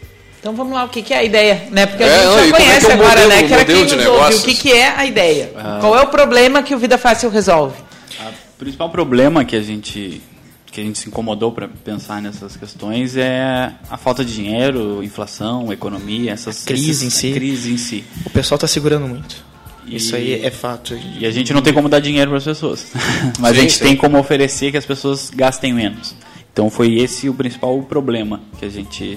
[0.41, 1.87] Então vamos lá, o que, que é a ideia, né?
[1.87, 3.49] Porque a É, gente não, já é conhece que é agora, modelo- né?
[3.49, 4.35] Que era quem nos ouve.
[4.35, 5.53] O que, que é a ideia?
[5.81, 7.77] Qual é o problema que o Vida Fácil resolve?
[8.55, 10.21] O principal problema que a gente
[10.67, 15.73] que a gente se incomodou para pensar nessas questões é a falta de dinheiro, inflação,
[15.73, 17.33] economia, essas A crise em si.
[17.33, 18.03] crise em si.
[18.27, 19.37] O pessoal está segurando muito.
[19.87, 20.99] E- Isso aí é fato.
[21.21, 22.91] E a gente não tem como dar dinheiro para as pessoas,
[23.39, 23.85] mas Sim, a gente sim.
[23.85, 26.13] tem como oferecer que as pessoas gastem menos.
[26.53, 29.17] Então foi esse o principal problema que a gente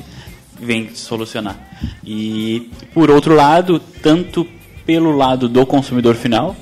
[0.61, 1.57] vem solucionar.
[2.05, 4.45] E por outro lado, tanto
[4.85, 6.55] pelo lado do consumidor final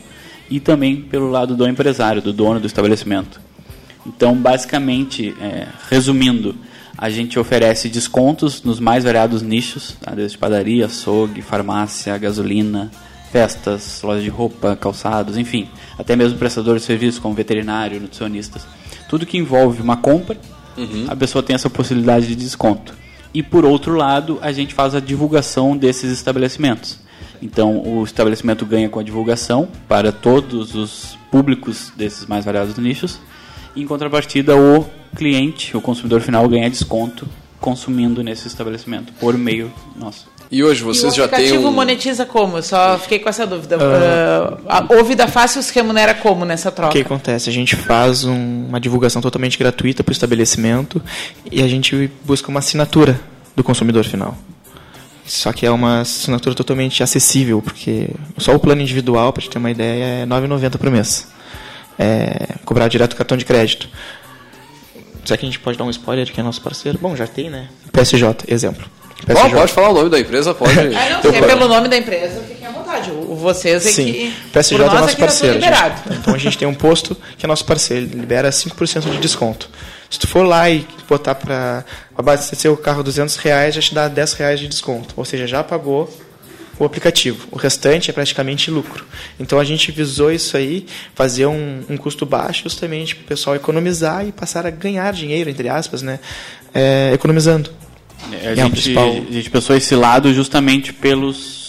[0.49, 3.39] e também pelo lado do empresário, do dono do estabelecimento.
[4.05, 6.55] Então, basicamente, é, resumindo,
[6.97, 10.11] a gente oferece descontos nos mais variados nichos, tá?
[10.11, 12.91] desde padaria, açougue, farmácia, gasolina,
[13.31, 18.65] festas, lojas de roupa, calçados, enfim, até mesmo prestadores de serviços como veterinário, nutricionistas.
[19.09, 20.37] Tudo que envolve uma compra,
[21.07, 22.93] a pessoa tem essa possibilidade de desconto.
[23.33, 26.99] E por outro lado, a gente faz a divulgação desses estabelecimentos.
[27.41, 33.19] Então, o estabelecimento ganha com a divulgação para todos os públicos desses mais variados nichos.
[33.75, 37.27] E, em contrapartida, o cliente, o consumidor final, ganha desconto
[37.59, 40.27] consumindo nesse estabelecimento por meio nosso.
[40.51, 41.71] E hoje vocês e o já têm aplicativo um...
[41.71, 42.57] monetiza como?
[42.57, 43.77] Eu Só fiquei com essa dúvida.
[44.67, 46.91] Ah, o Vida Fácil se remunera como nessa O troca?
[46.93, 47.49] que acontece?
[47.49, 51.01] A gente faz um- uma divulgação totalmente gratuita para o estabelecimento
[51.51, 53.19] e a gente busca uma assinatura
[53.55, 54.37] do consumidor final.
[55.25, 59.57] Só que é uma assinatura totalmente acessível, porque só o plano individual, para te ter
[59.57, 61.27] uma ideia, é R$ 9,90 por mês.
[61.97, 63.87] é, cobrar direto o cartão de crédito.
[65.23, 66.99] Será que a gente pode dar um spoiler de quem é nosso parceiro?
[67.01, 67.67] Bom, já tem, né?
[67.91, 68.85] PSJ, exemplo.
[69.25, 69.55] Bom, PSJ.
[69.55, 70.77] pode falar o nome da empresa, pode.
[70.77, 72.43] Ah, não, é pelo nome da empresa,
[73.11, 74.33] O, vocês é Sim, que.
[74.47, 75.59] o PSJ por é nós nosso parceiro.
[76.19, 79.69] Então a gente tem um posto que é nosso parceiro, ele libera 5% de desconto.
[80.09, 81.83] Se tu for lá e botar para
[82.17, 85.13] abastecer o carro 200 reais, já te dá 10 reais de desconto.
[85.17, 86.09] Ou seja, já pagou
[86.77, 87.47] o aplicativo.
[87.51, 89.05] O restante é praticamente lucro.
[89.39, 93.55] Então a gente visou isso aí, fazer um, um custo baixo justamente para o pessoal
[93.55, 96.19] economizar e passar a ganhar dinheiro, entre aspas, né?
[96.73, 97.71] É, economizando.
[98.31, 101.64] É, A, É gente, a gente pensou esse lado justamente pelos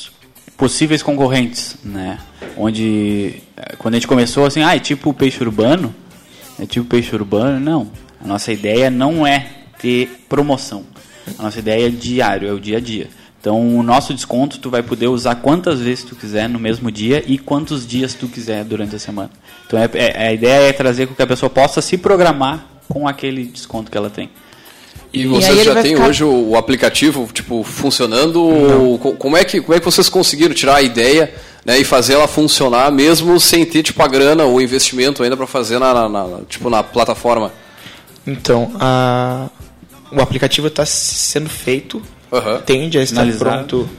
[0.57, 2.19] possíveis concorrentes, né?
[2.57, 5.95] Onde, eh, quando a gente começou assim, ah, é tipo peixe urbano,
[6.59, 7.91] é tipo peixe urbano, não.
[8.23, 9.47] A nossa ideia não é
[9.79, 10.85] ter promoção.
[11.39, 13.09] A nossa ideia é diário, é o dia a dia.
[13.41, 17.23] Então, o nosso desconto tu vai poder usar quantas vezes tu quiser no mesmo dia
[17.27, 19.31] e quantos dias tu quiser durante a semana.
[19.67, 23.07] Então, é, é- a ideia é trazer com que a pessoa possa se programar com
[23.07, 24.31] aquele desconto que ela tem.
[25.17, 28.43] E E vocês ele já têm ficar- hoje o, o aplicativo, tipo, funcionando?
[28.43, 31.33] ou co- Como é, que, como é que vocês conseguiram tirar a ideia
[31.65, 35.47] né, e fazer ela funcionar mesmo sem ter, tipo, a grana ou investimento ainda para
[35.47, 37.53] fazer na, na- na- tipo, na plataforma?
[38.27, 39.49] Então, a,
[40.13, 42.03] o aplicativo está sendo feito,
[42.33, 42.61] Aham.
[42.67, 43.51] tende a estar Finalizado.
[43.67, 43.91] pronto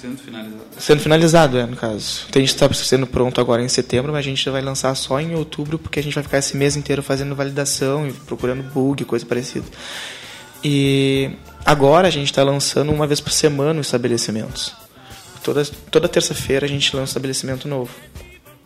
[0.00, 0.60] Sendo finalizado.
[0.78, 2.22] Sendo finalizado, é, no caso.
[2.32, 5.34] Tem que estar sendo pronto agora em setembro, mas a gente vai lançar só em
[5.34, 9.26] outubro, porque a gente vai ficar esse mês inteiro fazendo validação e procurando bug, coisa
[9.26, 9.66] parecida.
[10.62, 11.30] E
[11.64, 14.72] agora a gente está lançando uma vez por semana os estabelecimentos.
[15.42, 17.90] Toda, toda terça-feira a gente lança um estabelecimento novo,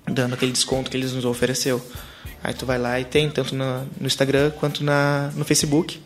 [0.09, 1.80] dando aquele desconto que eles nos ofereceu.
[2.42, 6.00] Aí tu vai lá e tem, tanto na- no Instagram quanto na, no Facebook,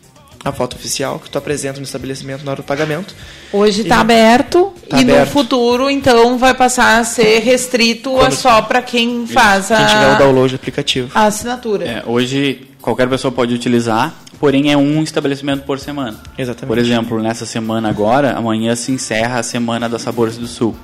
[0.45, 3.13] a foto oficial que tu apresenta no estabelecimento na hora do pagamento.
[3.51, 5.31] Hoje está aberto Tá e no aberto.
[5.31, 10.07] futuro, então, vai passar a ser restrito a Quando- só para quem faz Quem tiver
[10.07, 11.11] o a, download do aplicativo.
[11.13, 11.85] a assinatura.
[11.85, 16.17] É, hoje qualquer pessoa pode utilizar, porém é um estabelecimento por semana.
[16.37, 16.67] Exatamente.
[16.67, 20.75] Por exemplo, nessa semana agora, amanhã se encerra a semana da Sabores do Sul.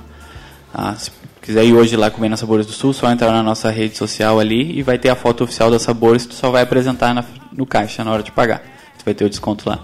[0.72, 0.94] Tá?
[0.96, 1.10] Se
[1.42, 4.38] quiser ir hoje lá comer na Sabores do Sul, só entrar na nossa rede social
[4.38, 7.64] ali e vai ter a foto oficial da Sabores, tu só vai apresentar na- no
[7.64, 8.62] caixa na hora de pagar.
[8.98, 9.78] Tu vai ter o desconto lá.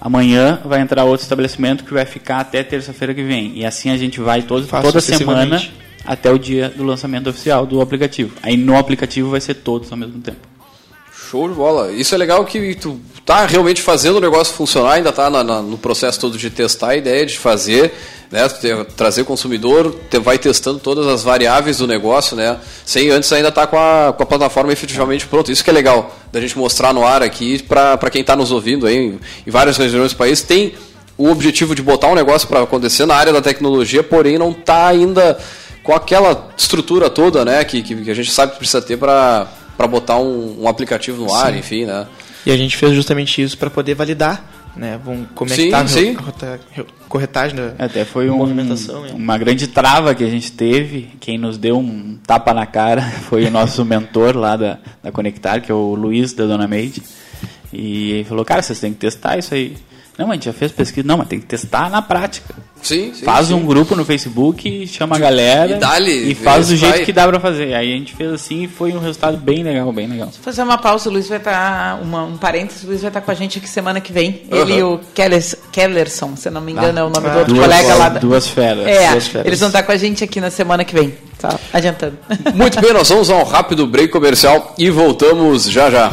[0.00, 3.52] Amanhã vai entrar outro estabelecimento que vai ficar até terça-feira que vem.
[3.58, 5.56] E assim a gente vai todo, toda semana
[6.04, 8.34] até o dia do lançamento oficial do aplicativo.
[8.42, 10.38] Aí no aplicativo vai ser todos ao mesmo tempo.
[11.32, 11.90] Show de bola.
[11.90, 15.62] Isso é legal que tu tá realmente fazendo o negócio funcionar, ainda tá na- na-
[15.62, 17.90] no processo todo de testar a ideia de fazer,
[18.30, 18.46] né?
[18.94, 22.58] trazer o consumidor, te- vai testando todas as variáveis do negócio, né?
[22.84, 25.50] Sem antes ainda estar com, a, com a plataforma efetivamente pronta.
[25.50, 28.86] Isso que é legal da gente mostrar no ar aqui para quem está nos ouvindo
[28.86, 30.42] aí em, em várias regiões do país.
[30.42, 30.74] Tem
[31.16, 34.86] o objetivo de botar um negócio para acontecer na área da tecnologia, porém não está
[34.86, 35.38] ainda
[35.82, 37.64] com aquela estrutura toda, né?
[37.64, 39.46] Que, que, que a gente sabe que precisa ter para
[39.82, 42.06] para botar um, um aplicativo no ar, enfim, né?
[42.46, 44.44] E a gente fez justamente isso para poder validar,
[44.76, 44.98] né?
[45.04, 46.16] Vamos, como é Sim, tá a sim.
[47.08, 49.04] corretagem da Até foi um, movimentação.
[49.04, 49.12] hein?
[49.16, 51.10] uma grande trava que a gente teve.
[51.18, 55.60] Quem nos deu um tapa na cara foi o nosso mentor lá da, da Conectar,
[55.60, 57.02] que é o Luiz da Dona Meide.
[57.72, 59.76] E ele falou, cara, vocês têm que testar isso aí.
[60.18, 61.06] Não, a gente já fez pesquisa.
[61.06, 62.54] Não, mas tem que testar na prática.
[62.82, 63.24] Sim, sim.
[63.24, 63.54] faz sim.
[63.54, 67.04] um grupo no Facebook, chama a galera e e faz do jeito vai.
[67.04, 67.74] que dá pra fazer.
[67.74, 70.28] Aí a gente fez assim e foi um resultado bem legal, bem legal.
[70.28, 72.00] Vou fazer uma pausa, o Luiz vai estar.
[72.02, 74.42] Uma, um parênteses, o Luiz vai estar com a gente aqui semana que vem.
[74.50, 77.66] Ele e o Kellers, Kellerson, se não me engano, é o nome do outro duas,
[77.66, 78.08] colega lá.
[78.08, 78.18] Da...
[78.18, 78.86] duas feras.
[78.86, 79.46] É, duas feras.
[79.46, 81.14] eles vão estar com a gente aqui na semana que vem.
[81.38, 82.18] Tá adiantando.
[82.54, 86.12] Muito bem, nós vamos a um rápido break comercial e voltamos já já.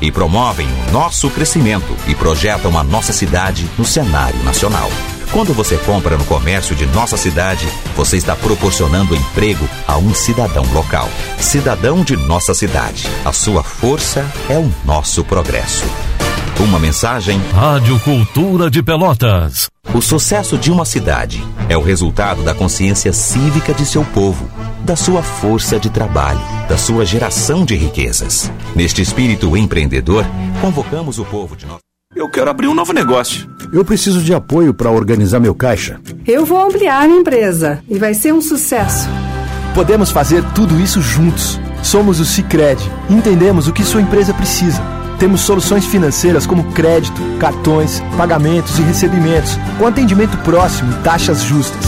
[0.00, 4.90] e promovem o nosso crescimento e projetam a nossa cidade no cenário nacional.
[5.32, 10.64] Quando você compra no comércio de nossa cidade, você está proporcionando emprego a um cidadão
[10.72, 11.08] local.
[11.38, 13.08] Cidadão de nossa cidade.
[13.24, 15.84] A sua força é o nosso progresso.
[16.58, 19.68] Uma mensagem Rádio Cultura de Pelotas.
[19.92, 24.48] o sucesso de uma cidade é o resultado da consciência cívica de seu povo,
[24.82, 28.50] da sua força de trabalho, da sua geração de riquezas.
[28.74, 30.24] Neste espírito empreendedor,
[30.60, 31.80] convocamos o povo de nossa
[32.14, 33.48] Eu quero abrir um novo negócio.
[33.70, 36.00] Eu preciso de apoio para organizar meu caixa.
[36.26, 39.06] Eu vou ampliar minha empresa e vai ser um sucesso.
[39.74, 41.60] Podemos fazer tudo isso juntos.
[41.82, 42.80] Somos o Cicred.
[43.10, 44.82] Entendemos o que sua empresa precisa.
[45.18, 51.86] Temos soluções financeiras como crédito, cartões, pagamentos e recebimentos, com atendimento próximo e taxas justas.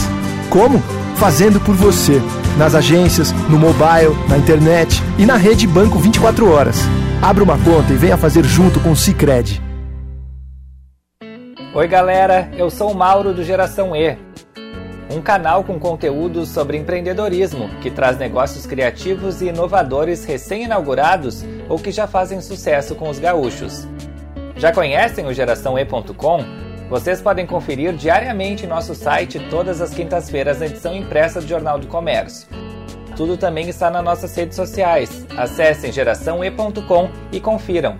[0.49, 0.79] Como?
[1.15, 2.21] Fazendo por você.
[2.57, 6.77] Nas agências, no mobile, na internet e na rede Banco 24 horas.
[7.21, 9.61] Abra uma conta e venha fazer junto com o Cicred.
[11.71, 14.17] Oi, galera, eu sou o Mauro do Geração E,
[15.09, 21.91] um canal com conteúdos sobre empreendedorismo que traz negócios criativos e inovadores recém-inaugurados ou que
[21.91, 23.87] já fazem sucesso com os gaúchos.
[24.55, 26.43] Já conhecem o GeraçãoE.com?
[26.89, 31.79] Vocês podem conferir diariamente em nosso site todas as quintas-feiras na edição impressa do Jornal
[31.79, 32.47] do Comércio.
[33.15, 35.25] Tudo também está nas nossas redes sociais.
[35.37, 37.99] Acessem geraçãoe.com e confiram.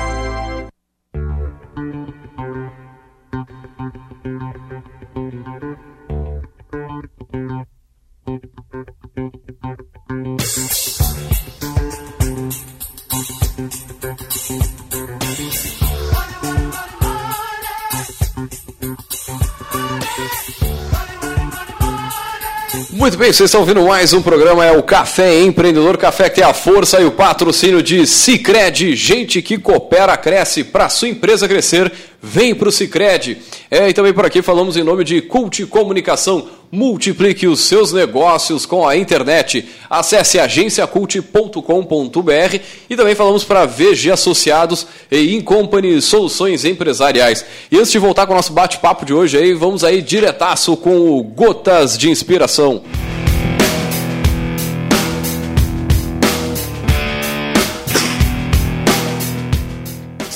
[23.31, 26.53] Bem, vocês estão ouvindo mais um programa, é o Café Empreendedor, café que tem a
[26.53, 31.89] força e o patrocínio de Cicred, gente que coopera, cresce, para sua empresa crescer,
[32.21, 33.37] vem para o Cicred.
[33.69, 38.65] É, e também por aqui falamos em nome de Cult Comunicação, multiplique os seus negócios
[38.65, 39.65] com a internet.
[39.89, 47.45] Acesse agenciacult.com.br e também falamos para VG Associados e Incompany Soluções Empresariais.
[47.71, 51.17] E antes de voltar com o nosso bate-papo de hoje aí, vamos aí diretaço com
[51.17, 52.83] o Gotas de Inspiração.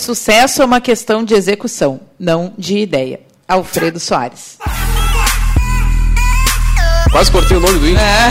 [0.06, 3.22] Sucesso é uma questão de execução, não de ideia.
[3.48, 4.56] Alfredo Soares.
[7.12, 8.00] Quase cortei o nome do índio.
[8.00, 8.30] É.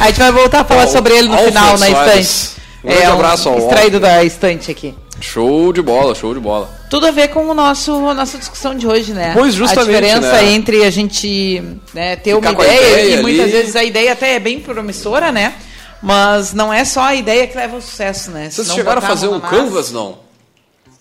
[0.02, 2.26] a gente vai voltar a falar Al- sobre ele no Alfred final, na Soares.
[2.26, 2.56] estante.
[2.82, 4.92] Um grande é abraço ao extraído da estante aqui.
[5.20, 6.68] Show de bola, show de bola.
[6.90, 9.34] Tudo a ver com o nosso, a nossa discussão de hoje, né?
[9.34, 10.52] Pois, justamente, A diferença né?
[10.52, 11.62] entre a gente
[11.94, 13.52] né, ter Ficar uma ideia, ideia e muitas ali.
[13.52, 15.54] vezes a ideia até é bem promissora, né?
[16.02, 18.50] Mas não é só a ideia que leva ao sucesso, né?
[18.50, 20.18] Vocês Se não chegaram a fazer um massa- canvas, não?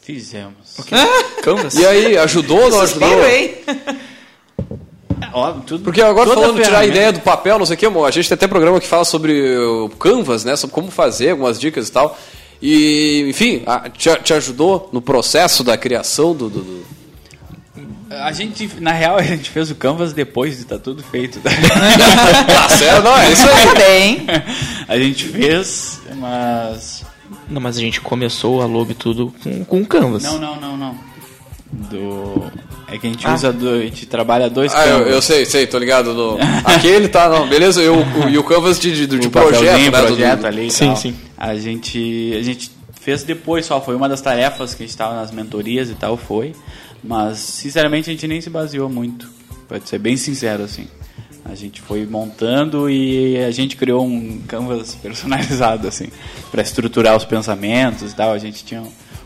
[0.01, 0.77] Fizemos.
[1.41, 1.73] Canvas?
[1.75, 3.09] E aí, ajudou ou não ajudou?
[3.09, 3.55] Espero, hein?
[5.33, 7.85] Ó, tudo, Porque agora falando de tirar a ideia do papel, não sei o que,
[7.85, 10.55] amor, a gente tem até programa que fala sobre o Canvas, né?
[10.55, 12.17] Sobre como fazer, algumas dicas e tal.
[12.61, 16.49] E, enfim, a- te, te ajudou no processo da criação do.
[16.49, 16.94] do- do-
[18.09, 21.39] A gente, na real, a gente fez o Canvas depois de estar tudo feito.
[21.39, 21.49] Tá
[22.69, 23.65] certo, não, é isso aí.
[23.65, 24.27] Tá bem.
[24.87, 27.03] A gente fez, mas.
[27.49, 30.21] Não, mas a gente começou a logo e tudo com, com Canvas.
[30.21, 30.95] Não, não, não, não.
[31.71, 32.51] Do.
[32.87, 33.67] É que a gente usa do.
[33.69, 36.13] A gente trabalha dois Ah, eu, eu sei, sei, tô ligado.
[36.13, 36.37] No...
[36.63, 37.81] Aquele tá, não, beleza?
[37.81, 39.89] E o, e o Canvas de, de, de o projeto, né?
[39.91, 40.95] projeto do- ali e Sim, tal.
[40.97, 41.15] sim.
[41.35, 45.15] A gente, a gente fez depois só, foi uma das tarefas que a gente estava
[45.15, 46.53] nas mentorias e tal, foi.
[47.07, 49.27] Mas, sinceramente, a gente nem se baseou muito.
[49.67, 50.87] Pode ser bem sincero, assim.
[51.43, 56.07] A gente foi montando e a gente criou um canvas personalizado, assim,
[56.51, 58.31] para estruturar os pensamentos e tal.
[58.33, 58.81] A gente tinha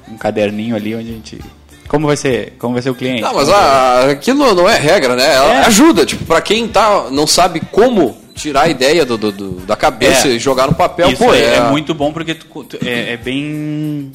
[0.07, 1.39] um, caderninho ali onde a gente...
[1.87, 3.21] Como vai ser, como vai ser o cliente?
[3.21, 5.33] Não, mas vai- ah, aquilo não é regra, né?
[5.33, 5.65] Ela É.
[5.65, 9.75] ajuda, tipo, pra quem tá, não sabe como tirar a ideia do, do- do- da
[9.75, 10.31] cabeça É.
[10.33, 13.13] e jogar no papel, Isso pô, é, é, é muito bom porque tu- tu- é,
[13.13, 14.11] é bem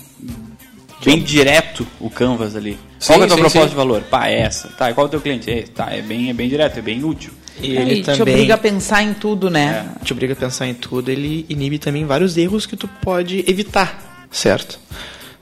[1.05, 2.79] bem direto o canvas ali.
[2.99, 3.69] Sim, qual é a tua sim, proposta sim.
[3.69, 4.03] de valor?
[4.03, 4.69] Pá, é essa.
[4.69, 5.51] Tá, e qual é o teu cliente?
[5.51, 7.33] É, tá, é bem, é bem direto, é bem útil.
[7.61, 9.87] E É, ele e te também obriga a pensar em tudo, né?
[10.01, 10.05] É.
[10.05, 14.27] te obriga a pensar em tudo, ele inibe também vários erros que tu pode evitar,
[14.31, 14.79] certo?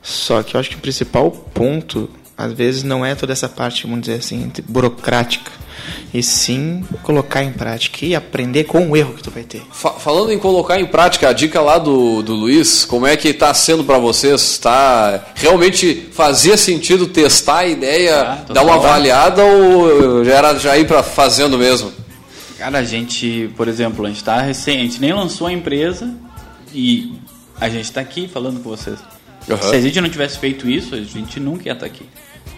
[0.02, 3.84] Só que eu acho que o principal ponto, às vezes, não é toda essa parte,
[3.84, 5.50] vamos dizer assim, burocrática,
[6.12, 9.62] e sim colocar em prática e aprender com o erro que tu vai ter.
[9.72, 13.32] Fa- falando em colocar em prática, a dica lá do, do Luiz, como é que
[13.32, 14.58] tá sendo pra vocês?
[14.58, 20.76] Tá, realmente fazia sentido testar a ideia, Ah, dar uma avaliada ou já era já
[20.78, 21.92] ir pra fazendo mesmo?
[22.58, 26.08] Cara, a gente, por exemplo, a gente tá recém, a gente nem lançou a empresa
[26.72, 27.12] e
[27.60, 28.98] a gente tá aqui falando com vocês.
[29.50, 29.70] Aham.
[29.70, 32.06] Se a gente não tivesse feito isso, a gente nunca ia estar aqui.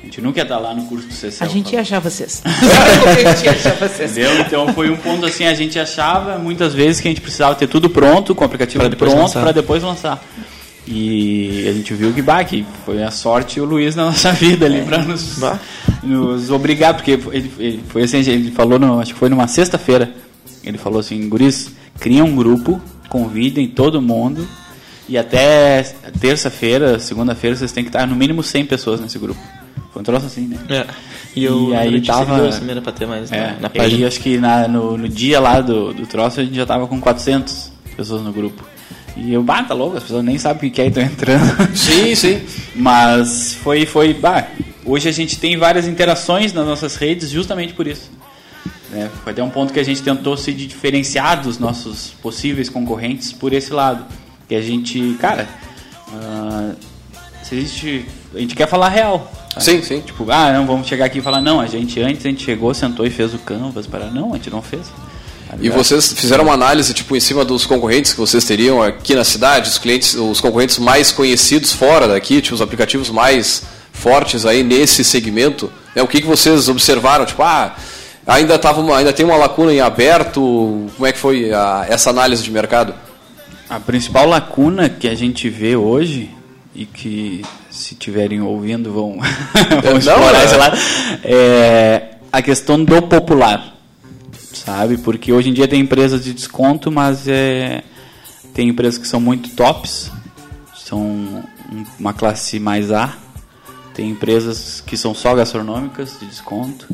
[0.04, 1.50] A gente nunca ia estar lá no curso do CCL.
[1.50, 2.42] A gente ia achar vocês.
[2.44, 4.10] a gente ia achar vocês.
[4.12, 4.38] Entendeu?
[4.40, 7.66] Então foi um ponto assim, a gente achava muitas vezes que a gente precisava ter
[7.66, 10.22] tudo pronto, com o aplicativo pronto para depois lançar.
[10.86, 14.30] E a gente viu que, bah, que foi a sorte e o Luiz na nossa
[14.36, 15.38] vida ali para nos,
[16.02, 20.12] nos obrigar, porque ele, ele foi assim, ele falou, no, acho que foi numa sexta-feira,
[20.62, 22.78] ele falou assim, guris, cria um grupo,
[23.08, 24.46] convidem todo mundo
[25.08, 25.82] e até
[26.20, 29.40] terça-feira, segunda-feira, vocês têm que estar no mínimo 100 pessoas nesse grupo.
[29.92, 30.58] Foi um troço assim, né?
[30.68, 30.86] É.
[31.36, 32.48] E, eu, e aí tava.
[32.50, 33.96] Também era pra ter mais é, na, na e página.
[33.98, 36.86] aí acho que na, no, no dia lá do, do troço a gente já tava
[36.86, 38.64] com 400 pessoas no grupo.
[39.16, 41.44] E eu, bah, tá louco, as pessoas nem sabem o que é e estão entrando.
[41.76, 42.42] Sim, sim.
[42.74, 44.48] Mas foi, foi, bah,
[44.84, 48.10] hoje a gente tem várias interações nas nossas redes justamente por isso.
[48.90, 49.08] Né?
[49.22, 53.52] Foi até um ponto que a gente tentou se diferenciar dos nossos possíveis concorrentes por
[53.52, 54.04] esse lado.
[54.48, 55.48] Que a gente, cara,
[56.12, 56.72] ah,
[57.42, 59.30] se a gente, a gente quer falar real.
[59.54, 59.64] Sabe?
[59.64, 60.00] Sim, sim.
[60.00, 62.72] Tipo, ah, não, vamos chegar aqui e falar, não, a gente antes a gente chegou,
[62.74, 64.06] sentou e fez o canvas para.
[64.10, 64.82] Não, a gente não fez.
[65.48, 69.14] Tá E vocês fizeram uma análise tipo em cima dos concorrentes que vocês teriam aqui
[69.14, 74.44] na cidade, os clientes, os concorrentes mais conhecidos fora daqui, tipo os aplicativos mais fortes
[74.46, 75.70] aí nesse segmento.
[75.94, 76.02] Né?
[76.02, 77.24] O que, que vocês observaram?
[77.26, 77.76] Tipo, ah,
[78.26, 80.40] ainda tava uma, ainda tem uma lacuna em aberto.
[80.96, 82.94] Como é que foi a- essa análise de mercado?
[83.68, 86.30] A principal lacuna que a gente vê hoje,
[86.74, 87.44] e que
[87.74, 89.18] se estiverem ouvindo vão,
[89.82, 90.76] vão explorar lado,
[91.24, 93.72] é a questão do popular.
[94.52, 94.96] Sabe?
[94.98, 97.82] Porque hoje em dia tem empresas de desconto, mas é,
[98.54, 100.10] tem empresas que são muito tops,
[100.76, 101.42] são um-
[101.98, 103.14] uma classe mais A,
[103.94, 106.86] tem empresas que são só gastronômicas de desconto,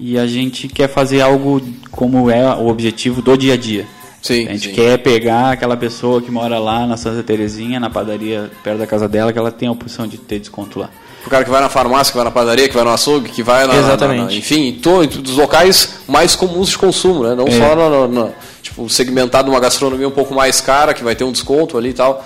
[0.00, 3.86] e a gente quer fazer algo como é o objetivo do dia a dia.
[4.22, 4.74] Sim, A gente sim.
[4.74, 9.08] quer pegar aquela pessoa que mora lá na Santa Terezinha, na padaria perto da casa
[9.08, 10.88] dela, que ela tem a opção de ter desconto lá.
[11.26, 13.42] O cara que vai na farmácia, que vai na padaria, que vai no açougue, que
[13.42, 13.74] vai na.
[13.76, 14.18] Exatamente.
[14.20, 17.34] na- na- enfim, em to- em dos locais mais comuns de consumo, né?
[17.34, 17.50] Não É.
[17.50, 18.30] só na, na-
[18.62, 21.94] tipo, segmentado uma gastronomia um pouco mais cara, que vai ter um desconto ali e
[21.94, 22.24] tal.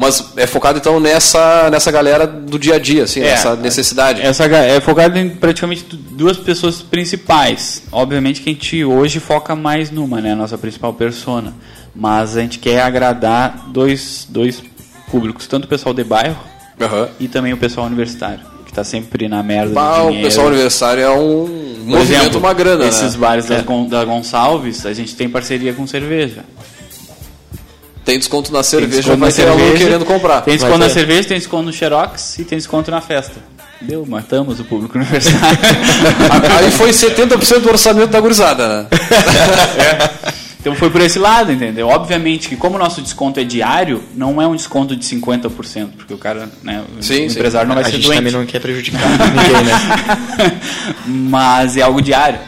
[0.00, 4.22] Mas é focado então nessa, nessa galera do dia a dia, assim, É, nessa necessidade.
[4.22, 7.82] Essa é focado em praticamente du- duas pessoas principais.
[7.90, 10.32] Obviamente que a gente hoje foca mais numa, né?
[10.32, 11.52] A nossa principal persona.
[11.94, 14.62] Mas a gente quer agradar dois, dois
[15.10, 16.38] públicos, tanto o pessoal de bairro
[17.18, 21.02] e também o pessoal universitário, que está sempre na merda Bah, do o pessoal universitário
[21.02, 23.18] é um Por movimento, exemplo, uma grana, Esses né?
[23.20, 23.62] bares É.
[23.62, 26.44] Gon- da Gonçalves, a gente tem parceria com cerveja.
[28.08, 30.40] Tem desconto na cerveja, desconto vai na ter aluno cerveja, querendo comprar.
[30.40, 33.34] Tem desconto na cerveja, tem desconto no Xerox e tem desconto na festa.
[33.82, 35.58] Deu, matamos o público universitário.
[36.58, 38.86] Aí foi 70% do orçamento da gurizada, né?
[40.60, 41.86] Então foi por esse lado, entendeu?
[41.86, 46.12] Obviamente que como o nosso desconto é diário, não é um desconto de 50%, porque
[46.12, 47.36] o cara, né, o Sim, o sim.
[47.38, 48.18] empresário não vai a ser gente doente.
[48.18, 49.00] também não quer prejudicar
[49.30, 50.60] ninguém, né?
[51.06, 52.40] Mas é algo diário.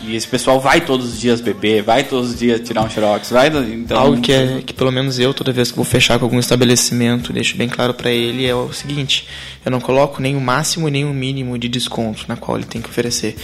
[0.00, 3.30] E esse pessoal vai todos os dias beber, vai todos os dias tirar um xerox,
[3.30, 6.24] vai, então Algo que, é, que pelo menos eu, toda vez que vou fechar com
[6.24, 9.26] algum estabelecimento, deixo bem claro para ele é o seguinte:
[9.64, 12.80] eu não coloco nem o máximo nem o mínimo de desconto na qual ele tem
[12.80, 13.36] que oferecer.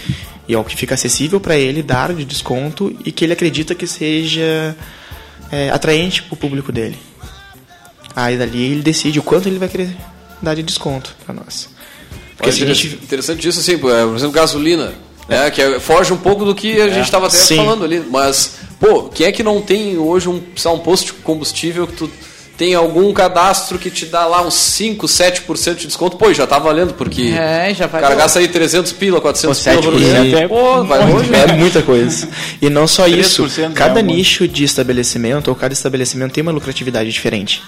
[0.47, 3.75] E é o que fica acessível para ele dar de desconto e que ele acredita
[3.75, 4.77] que seja
[5.51, 6.99] é, atraente para o público dele.
[8.15, 9.97] Aí dali ele decide o quanto ele vai querer
[10.41, 11.69] dar de desconto para nós.
[12.37, 14.93] Porque Olha, gente Interessante isso, assim, por exemplo, gasolina.
[15.29, 17.57] Né, que é- foge um pouco do que a gente estava até Sim.
[17.57, 18.03] falando ali.
[18.11, 22.11] Mas, pô, quem é que não tem hoje um, um posto de combustível que tu
[22.59, 26.17] tem algum cadastro que te dá lá uns 5, 7% de desconto?
[26.19, 28.03] Pô, e já tá valendo, porque É, já o vai.
[28.03, 30.35] cara gasta aí 300 pila, 400 Pô, pila por 7% mês.
[30.35, 31.53] é- Pô, vai Muito, longe, é né?
[31.55, 32.29] muita coisa.
[32.61, 36.43] E não só 3% isso, já cada é nicho de estabelecimento ou cada estabelecimento tem
[36.43, 37.63] uma lucratividade diferente.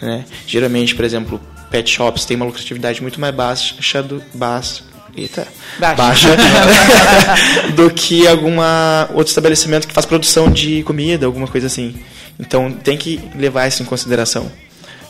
[0.00, 0.24] Né?
[0.46, 1.38] Geralmente, por exemplo,
[1.70, 4.82] pet shops tem uma lucratividade muito mais baixa do baixa,
[5.16, 5.46] eita,
[5.78, 6.28] Baixa.
[7.74, 11.94] do que alguma outro estabelecimento que faz produção de comida, alguma coisa assim.
[12.38, 14.50] Então tem que levar isso em consideração.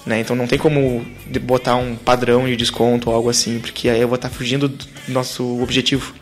[0.06, 0.20] Né?
[0.20, 1.04] Então não tem como
[1.42, 4.84] botar um padrão de desconto ou algo assim, porque aí eu vou estar fugindo do
[5.08, 6.14] nosso objetivo.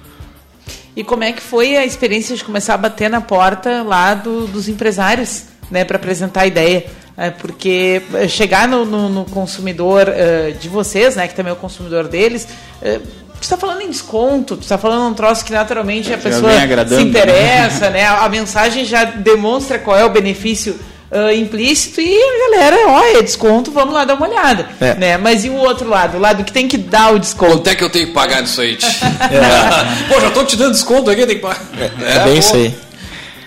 [0.97, 4.49] E como é que foi a experiência de começar a bater na porta lá do-
[4.49, 6.87] dos empresários, né, para apresentar a ideia?
[7.17, 11.53] É, porque eh, chegar no, no- no consumidor eh, de vocês, né, que também é
[11.53, 12.47] o consumidor deles,
[12.83, 13.01] eh,
[13.39, 16.51] tu está falando em desconto, tu está falando um troço que naturalmente a pessoa
[16.89, 18.07] se interessa, né?
[18.07, 20.79] A mensagem já demonstra qual é o benefício
[21.11, 24.95] ah, implícito e a galera, ó, é desconto, vamos lá dar uma olhada, É.
[24.95, 25.17] né?
[25.17, 27.53] Mas e o outro lado, o lado que tem que dar o desconto?
[27.53, 28.77] Quanto é que eu tenho que pagar nisso aí?
[28.77, 28.85] tch?
[30.09, 31.63] Pô, já tô te dando desconto aqui, tem que pagar.
[31.81, 32.39] É, bem pô.
[32.39, 32.75] isso aí.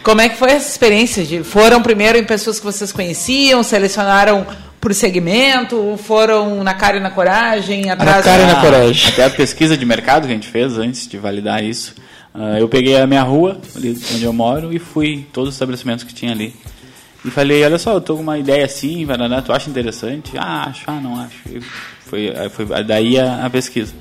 [0.04, 1.24] Como é que foi essa experiência?
[1.24, 4.48] De, foram primeiro em pessoas que vocês conheciam, selecionaram
[4.82, 9.12] por segmento, foram na cara e na coragem, atrás cara e na coragem.
[9.14, 11.94] Até a pesquisa de mercado que a gente fez antes de validar isso,
[12.34, 15.56] ah, eu peguei a minha rua, ali onde eu moro, e fui em todos os
[15.56, 16.56] estabelecimentos que tinha ali.
[17.24, 20.32] E falei, olha só, eu tô com uma ideia assim, Paraná, tu acha interessante?
[20.36, 21.38] Ah, acho, ah, não acho.
[21.48, 21.62] E
[22.04, 23.94] foi, foi daí a, a pesquisa.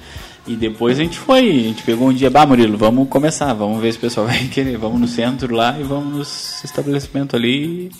[0.52, 3.80] E depois a gente foi, a gente pegou um dia, bah, Murilo, vamos começar, vamos
[3.80, 6.22] ver se o pessoal vai querer, vamos no centro lá e vamos no
[6.64, 7.90] estabelecimento ali.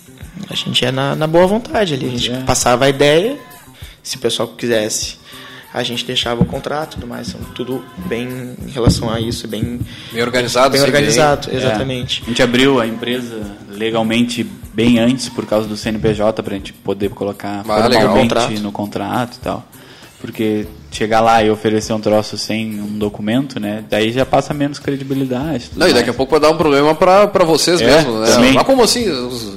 [0.49, 2.41] A gente é na, na boa vontade ali, a gente É.
[2.43, 3.37] passava a ideia,
[4.03, 5.19] se o pessoal quisesse,
[5.73, 8.27] a gente deixava o contrato e tudo mais, são tudo bem
[8.67, 9.79] em relação a isso, bem,
[10.13, 12.21] Bem organizado, bem organizado, bem- exatamente.
[12.23, 12.25] É.
[12.25, 14.45] A gente abriu a empresa legalmente
[14.75, 18.17] bem antes por causa do CNPJ pra gente poder colocar Ah, legal.
[18.61, 19.65] no contrato e tal.
[20.21, 23.83] Porque chegar lá e oferecer um troço sem um documento, né?
[23.89, 25.71] Daí já passa menos credibilidade.
[25.75, 25.95] Não, e mais.
[25.95, 28.27] daqui a pouco vai dar um problema pra, pra vocês É, mesmo, né?
[28.31, 28.53] também.
[28.53, 29.07] Mas como assim?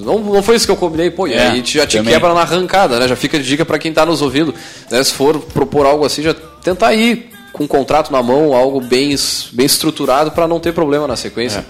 [0.06, 1.98] Não, não foi isso que eu combinei, pô, e É, aí a gente já te
[1.98, 2.14] também.
[2.14, 3.08] quebra na arrancada, né?
[3.10, 4.54] Já fica de dica pra quem tá nos ouvindo.
[4.90, 5.04] Né?
[5.04, 9.14] Se for propor algo assim, já tentar ir com um contrato na mão, algo bem,
[9.52, 11.66] bem estruturado pra não ter problema na sequência.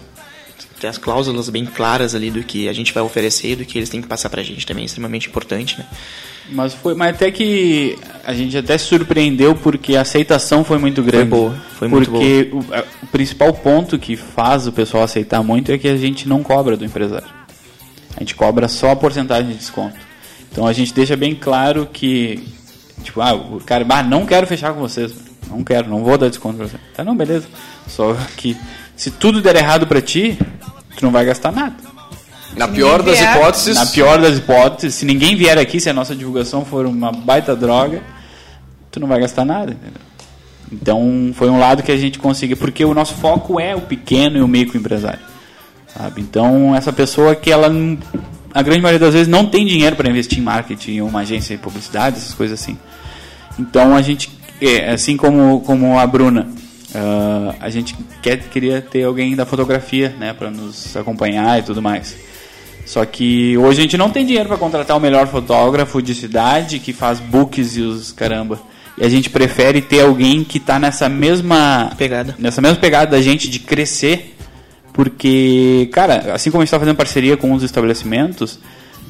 [0.80, 3.80] Tem as cláusulas bem claras ali do que a gente vai oferecer e do que
[3.80, 5.86] eles têm que passar pra gente também, é extremamente importante, né?
[6.50, 11.02] Mas foi, mas até que a gente até se surpreendeu porque a aceitação foi muito
[11.02, 11.30] grande.
[11.30, 15.72] boa, foi muito porque O, a- o principal ponto que faz o pessoal aceitar muito
[15.72, 17.28] é que a gente não cobra do empresário.
[18.16, 19.96] A gente cobra só a porcentagem de desconto.
[20.52, 22.44] Então a gente deixa bem claro que
[23.04, 25.14] tipo, ah, o cara, ah, não quero fechar com vocês.
[25.50, 26.78] Não quero, não vou dar desconto pra você.
[26.96, 27.48] Tá, não, beleza.
[27.88, 28.56] Só que
[28.96, 30.38] se tudo der errado pra ti,
[30.98, 31.76] tu não vai gastar nada.
[32.56, 35.94] Na pior das vier- hipóteses, Na pior das hipóteses, se ninguém vier aqui, se a
[35.94, 38.02] nossa divulgação for uma baita droga,
[38.92, 40.02] tu não vai gastar nada, entendeu?
[40.72, 44.38] Então foi um lado que a gente conseguiu, porque o nosso foco é o pequeno
[44.38, 45.20] e o microempresário,
[45.96, 46.22] sabe?
[46.22, 47.68] Então essa pessoa que ela,
[48.54, 51.56] a grande maioria das vezes não tem dinheiro para investir em marketing, em uma agência
[51.56, 52.78] de publicidade, essas coisas assim.
[53.60, 54.32] Então a gente,
[54.62, 56.48] é, assim como, como a Bruna,
[56.96, 61.82] ah, a gente quer, queria ter alguém da fotografia, né, para nos acompanhar e tudo
[61.82, 62.16] mais.
[62.86, 66.80] Só que hoje a gente não tem dinheiro para contratar o melhor fotógrafo de cidade
[66.80, 68.60] que faz books e os caramba.
[68.98, 72.36] E a gente prefere ter alguém que tá nessa mesma Pegada.
[72.38, 74.36] nessa mesma pegada da gente de crescer,
[74.92, 78.60] porque, cara, assim como a gente está fazendo parceria com os estabelecimentos,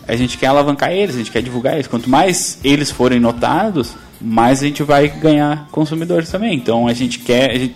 [0.08, 1.88] a gente quer alavancar eles, a gente quer divulgar eles.
[1.88, 6.56] Quanto mais eles forem notados, mais a gente vai ganhar consumidores também.
[6.56, 7.52] Então a gente quer.
[7.52, 7.76] A gente,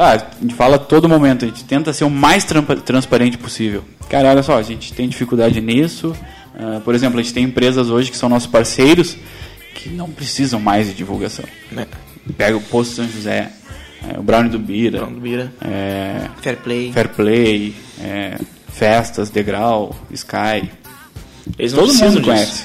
[0.00, 2.44] lá, a gente fala a todo momento, a gente tenta ser o mais
[2.84, 3.84] transparente possível.
[4.08, 6.14] Cara, olha só, a gente tem dificuldade nisso.
[6.56, 9.16] Ah, por exemplo, a gente tem empresas hoje que são nossos parceiros
[9.74, 11.44] que não precisam mais de divulgação.
[11.72, 11.86] Né?
[12.36, 13.50] Pega o Posto São José,
[14.08, 15.52] é, o Brownie do Bira, Brownie do Bira.
[15.60, 16.92] é, Fair play.
[16.92, 18.38] Fair Play, é,
[18.68, 20.70] Festas, Degrau, Sky.
[21.58, 22.26] Eles não Todo precisam mundo disso.
[22.30, 22.64] conhece.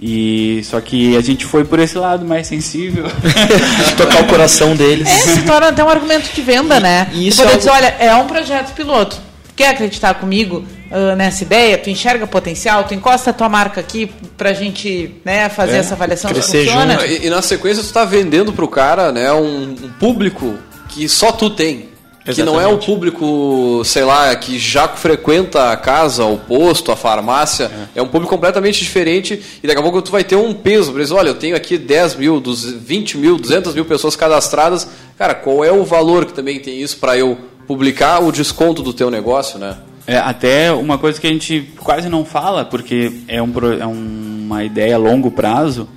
[0.00, 3.04] E só que a gente foi por esse lado mais sensível.
[3.96, 5.08] Tocar o coração deles.
[5.08, 7.08] É, se torna até um argumento de venda, né?
[7.12, 9.16] E isso poder é dizer, olha, é um projeto piloto.
[9.56, 11.76] Quer acreditar comigo ah, nessa ideia?
[11.76, 12.84] Tu enxerga potencial?
[12.84, 17.04] Tu encosta a tua marca aqui pra gente né, fazer É, essa avaliação crescer funciona?
[17.06, 20.56] E, e na sequência tu tá vendendo pro cara, né, um, um público
[20.88, 21.93] que só tu tem.
[22.24, 22.86] Que não é o Exatamente.
[22.86, 27.70] público, sei lá, que já frequenta a casa, o posto, a farmácia.
[27.94, 30.90] É, um público completamente diferente e daqui a pouco tu vai ter um peso.
[30.90, 34.88] Por exemplo, olha, eu tenho aqui 10 mil, 20 mil, 200 mil pessoas cadastradas.
[35.18, 38.94] Cara, qual é o valor que também tem isso para eu publicar o desconto do
[38.94, 39.76] teu negócio, né?
[40.06, 44.64] É, até uma coisa que a gente quase não fala, porque é, um, é uma
[44.64, 45.88] ideia a longo prazo,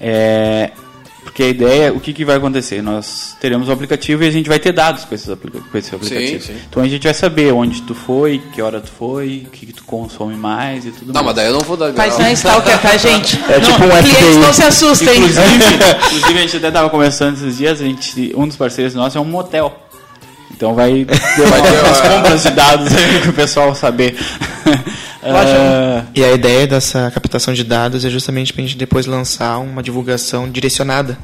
[0.00, 0.70] é,
[1.38, 2.82] porque a ideia, o que, que vai acontecer?
[2.82, 5.94] Nós teremos o aplicativo e a gente vai ter dados com, esses aplica com esse
[5.94, 6.42] aplicativo.
[6.42, 6.56] sim.
[6.68, 9.72] Então a gente vai saber onde tu foi, que hora tu foi, o que, que
[9.72, 11.36] tu consome mais e tudo Não, mas mais.
[11.36, 11.92] daí eu não vou dar.
[11.92, 13.38] Mas não é stalker, tá, gente?
[13.48, 14.38] É tipo um Clientes FBI.
[14.40, 15.16] não se assustem.
[15.16, 15.44] Inclusive,
[16.06, 19.20] inclusive, a gente até estava conversando esses dias, a gente, um dos parceiros nossos é
[19.20, 19.78] um motel.
[20.50, 24.18] Então vai, vai ter umas compras de dados aí para o pessoal saber.
[25.36, 29.82] Ah, E a ideia dessa captação de dados é justamente pra gente depois lançar uma
[29.82, 31.18] divulgação direcionada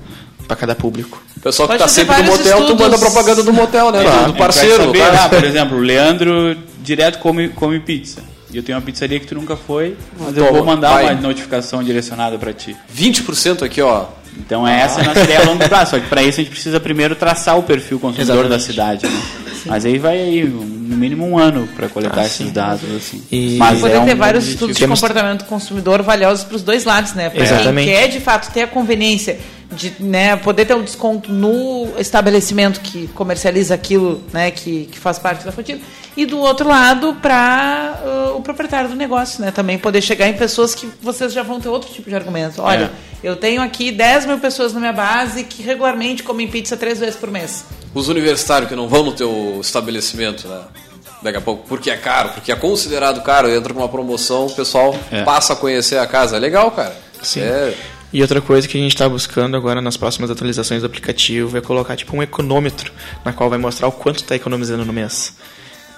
[0.46, 1.22] para cada público.
[1.36, 2.80] O pessoal que tá fazer sempre no motel, tu estudos.
[2.86, 4.02] manda propaganda do motel, né?
[4.02, 5.18] Claro, do parceiro, a saber, caso.
[5.24, 8.22] ah, por exemplo, o Leandro direto come, come pizza.
[8.52, 11.05] E eu tenho uma pizzaria que tu nunca foi, mas eu Toma, vou mandar vai.
[11.12, 12.76] uma notificação direcionada para ti.
[12.96, 14.05] 20% aqui, ó.
[14.38, 15.92] Então é essa a nossa ideia a longo prazo.
[15.92, 18.62] Só que para isso a gente precisa primeiro traçar o perfil consumidor da Exatamente.
[18.64, 19.07] cidade.
[19.07, 19.22] Né?
[19.66, 20.52] Mas aí vai aí,
[20.89, 22.82] no mínimo um ano para coletar Ah, esses dados.
[22.97, 23.22] Assim.
[23.30, 24.55] E- Mas poder é um ter vários objetivo.
[24.55, 27.30] estudos de Temos- comportamento do consumidor valiosos para os dois lados, né?
[27.30, 29.39] Para quem quer de fato ter a conveniência
[29.72, 35.18] de né, poder ter um desconto no estabelecimento que comercializa aquilo né, que, que faz
[35.18, 35.80] parte da fatia.
[36.16, 37.99] E do outro lado, para
[38.37, 39.51] o proprietário do negócio, né?
[39.51, 42.62] Também poder chegar em pessoas que vocês já vão ter outro tipo de argumento.
[42.62, 47.01] Olha, eu tenho aqui 10 mil pessoas na minha base que regularmente comem pizza três
[47.01, 47.64] vezes por mês.
[47.93, 50.61] Os universitários que não vão no teu estabelecimento, né?
[51.24, 54.50] Daqui a pouco, porque é caro, porque é considerado caro, entra com uma promoção, o
[54.54, 55.22] pessoal É.
[55.24, 56.36] passa a conhecer a casa.
[56.36, 56.94] É legal, cara.
[57.22, 57.40] Sim.
[57.40, 57.74] É,
[58.12, 61.60] E outra coisa que a gente está buscando agora nas próximas atualizações do aplicativo é
[61.60, 62.92] colocar tipo um econômetro
[63.24, 65.32] na qual vai mostrar o quanto está economizando no mês.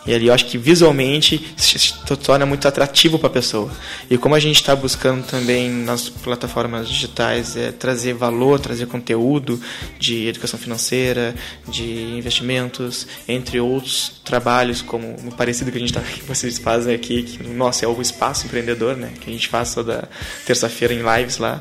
[0.07, 1.95] E ali eu acho que visualmente se
[2.25, 3.71] torna muito atrativo para a pessoa.
[4.09, 9.61] E como a gente está buscando também nas plataformas digitais é, trazer valor, trazer conteúdo
[9.99, 11.35] de educação financeira,
[11.69, 16.95] de investimentos, entre outros trabalhos como o parecido que a gente tá, que vocês fazem
[16.95, 19.13] aqui, que nossa é o espaço empreendedor, né?
[19.21, 20.09] Que a gente faz toda
[20.45, 21.61] terça-feira em lives lá.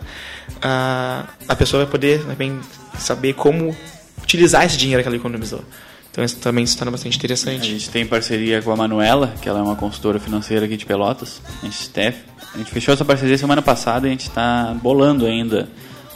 [0.61, 2.59] A, a pessoa vai poder também
[2.99, 3.75] saber como
[4.21, 5.63] utilizar esse dinheiro que ela economizou.
[6.15, 7.67] Então isso também torna bastante A interessante.
[7.67, 11.41] gente tem parceria com a Manuela, que ela é uma consultora financeira aqui de Pelotas.
[11.61, 15.67] A gente, a gente fechou essa parceria semana passada e a gente está bolando ainda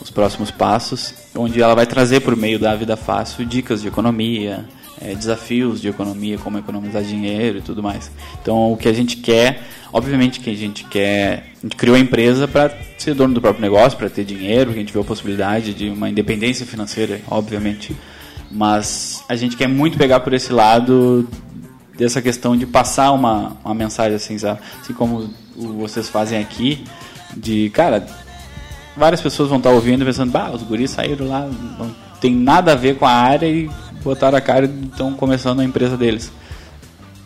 [0.02, 4.64] os próximos passos, onde ela vai trazer por meio da Vida Fácil dicas de economia,
[5.02, 8.10] eh, desafios de economia, como economizar dinheiro e tudo mais.
[8.42, 12.00] Então o que a gente quer, obviamente que a gente quer, a gente criou a
[12.00, 15.06] empresa para ser dono do próprio negócio, para ter dinheiro, que a gente viu a
[15.06, 17.94] possibilidade de uma independência financeira, obviamente.
[18.52, 21.28] Mas a gente quer muito pegar por esse lado
[21.98, 24.60] dessa questão de passar uma, uma mensagem assim, sabe?
[24.82, 26.84] Assim como vocês fazem aqui,
[27.36, 28.08] de, cara,
[28.96, 31.42] várias pessoas vão estar ouvindo pensando, bah, os guris saíram lá,
[31.78, 33.70] não tem nada a ver com a área e
[34.04, 36.32] botaram a cara e estão começando a empresa deles.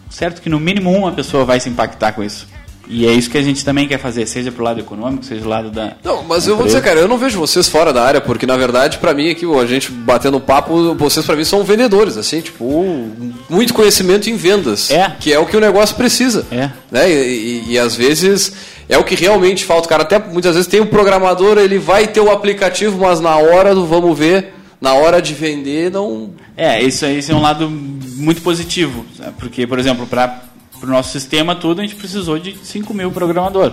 [0.10, 2.48] Certo que no mínimo uma pessoa vai se impactar com isso.
[2.88, 5.48] E é isso que a gente também quer fazer, seja pro lado econômico, seja do
[5.50, 5.94] lado da.
[6.04, 8.46] Não, mas da eu vou dizer, cara, eu não vejo vocês fora da área, porque
[8.46, 12.42] na verdade, pra mim aqui, a gente batendo papo, vocês pra mim são vendedores, assim,
[12.42, 13.10] tipo,
[13.50, 14.92] muito conhecimento em vendas.
[14.92, 15.12] É.
[15.20, 16.46] Que é o que o negócio precisa.
[16.52, 16.70] É.
[16.92, 17.10] Né?
[17.10, 18.52] E, e- e às vezes
[18.90, 19.88] é o que realmente falta.
[19.88, 23.74] Cara até muitas vezes tem um programador, ele vai ter o aplicativo, mas na hora
[23.74, 26.32] do vamos ver, na hora de vender, não.
[26.58, 29.06] É, isso, aí- é um lado muito positivo,
[29.40, 30.42] porque, por exemplo, para
[30.90, 33.72] o nosso sistema todo, a gente precisou de 5 mil programador.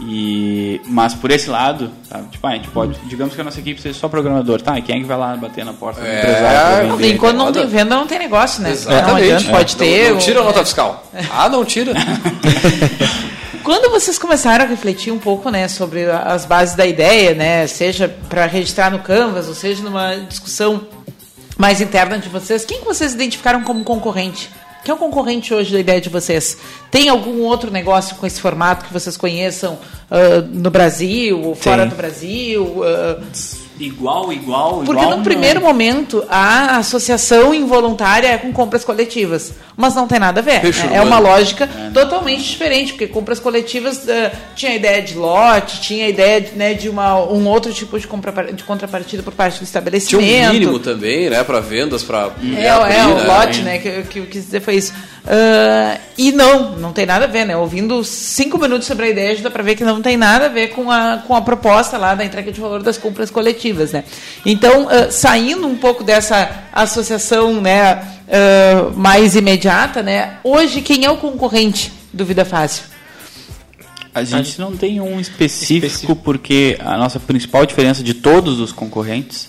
[0.00, 2.28] E, mas por esse lado, sabe?
[2.28, 4.76] tipo, ah, a gente pode, digamos que a nossa equipe seja só programador, tá?
[4.76, 6.96] E quem é que vai lá bater na porta do É, empresário?
[6.96, 7.14] vender?
[7.14, 8.70] Enquanto não tem venda, não tem negócio, né?
[8.70, 9.32] Não Exatamente.
[9.32, 9.78] adianta, pode É.
[9.78, 10.04] ter.
[10.06, 11.06] Não, não tira a ou- nota fiscal.
[11.30, 11.92] Ah, não tira.
[13.62, 18.14] Quando vocês começaram a refletir um pouco, né, sobre as bases da ideia, né, seja
[18.28, 20.82] para registrar no Canvas, ou seja numa discussão
[21.56, 24.50] mais interna de vocês, quem que vocês identificaram como concorrente?
[24.84, 26.58] Quem é o concorrente hoje da ideia de vocês?
[26.90, 29.78] Tem algum outro negócio com esse formato que vocês conheçam
[30.10, 31.88] ah, no Brasil ou fora Tem.
[31.88, 32.82] do Brasil?
[32.84, 33.20] ah,
[33.78, 35.10] Igual, igual, porque igual.
[35.10, 35.22] no não.
[35.24, 40.60] primeiro momento a associação involuntária é com compras coletivas, mas não tem nada a ver.
[40.60, 41.22] Fecho É uma urbano.
[41.22, 46.40] lógica totalmente diferente, porque compras coletivas eh, tinha a ideia de lote, tinha a ideia
[46.40, 49.64] de, né, de uma, um outro tipo de, compra, de contrapartida por parte do Tinha
[49.66, 50.50] estabelecimento.
[50.50, 52.30] um mínimo também, né, pra vendas, pra.
[52.56, 54.92] É, é, o lote, né, que, que eu quis dizer foi isso.
[55.26, 57.56] Ah, e não, não tem nada a ver, né?
[57.56, 60.48] Ouvindo cinco minutos sobre a ideia, já dá pra ver que não tem nada a
[60.48, 64.04] ver com a, com a proposta lá da entrega de valor das compras coletivas, né?
[64.44, 70.38] Então, ah, saindo um pouco dessa associação, né, ah, mais imediata, né?
[70.44, 72.84] Hoje, quem é o concorrente do Vida Fácil?
[74.14, 79.48] A gente não tem um específico, porque a nossa principal diferença de todos os concorrentes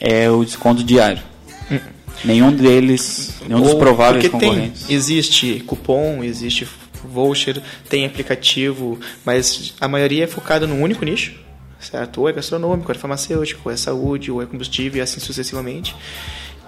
[0.00, 1.22] é o desconto diário.
[2.24, 4.86] Nenhum deles, nenhum dos Ou- prováveis porque concorrentes.
[4.86, 6.66] Tem, existe cupom, existe
[7.04, 11.34] voucher, tem aplicativo, mas a maioria é focada num único nicho,
[11.90, 12.20] certo?
[12.20, 15.94] Ou é gastronômico, ou é farmacêutico, ou é saúde, ou é combustível e assim sucessivamente.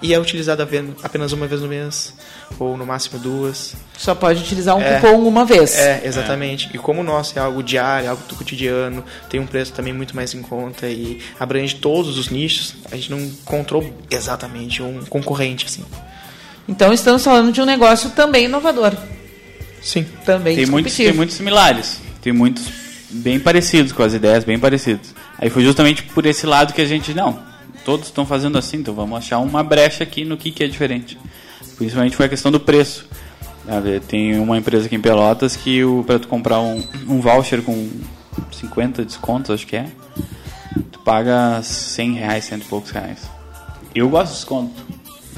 [0.01, 0.63] E é utilizado
[1.03, 2.15] apenas uma vez no mês,
[2.57, 3.75] ou no máximo duas.
[3.97, 5.01] Só pode utilizar um É.
[5.01, 5.75] cupom uma vez.
[5.77, 6.71] É, exatamente.
[6.73, 10.15] E como o nosso é algo diário, algo do cotidiano, tem um preço também muito
[10.15, 15.67] mais em conta e abrange todos os nichos, a gente não encontrou exatamente um concorrente,
[15.67, 15.85] assim.
[16.69, 18.93] Então, estamos falando de um negócio também inovador.
[19.83, 20.07] Sim.
[20.25, 21.99] Também Tem muitos, tem muitos similares.
[22.23, 22.65] Tem muitos
[23.11, 25.15] bem parecidos com as ideias, bem parecidos.
[25.39, 27.39] Aí foi justamente por esse lado que a gente, não,
[27.85, 31.19] todos estão fazendo assim, então vamos achar uma brecha aqui no que, que é diferente.
[31.77, 33.07] Principalmente foi a questão do preço.
[34.09, 37.89] Tem uma empresa aqui em Pelotas que para tu comprar um, um voucher com
[38.51, 39.87] 50 descontos, acho que é,
[40.91, 43.29] tu paga 100 reais, cento e poucos reais.
[43.95, 44.87] Eu gosto de desconto,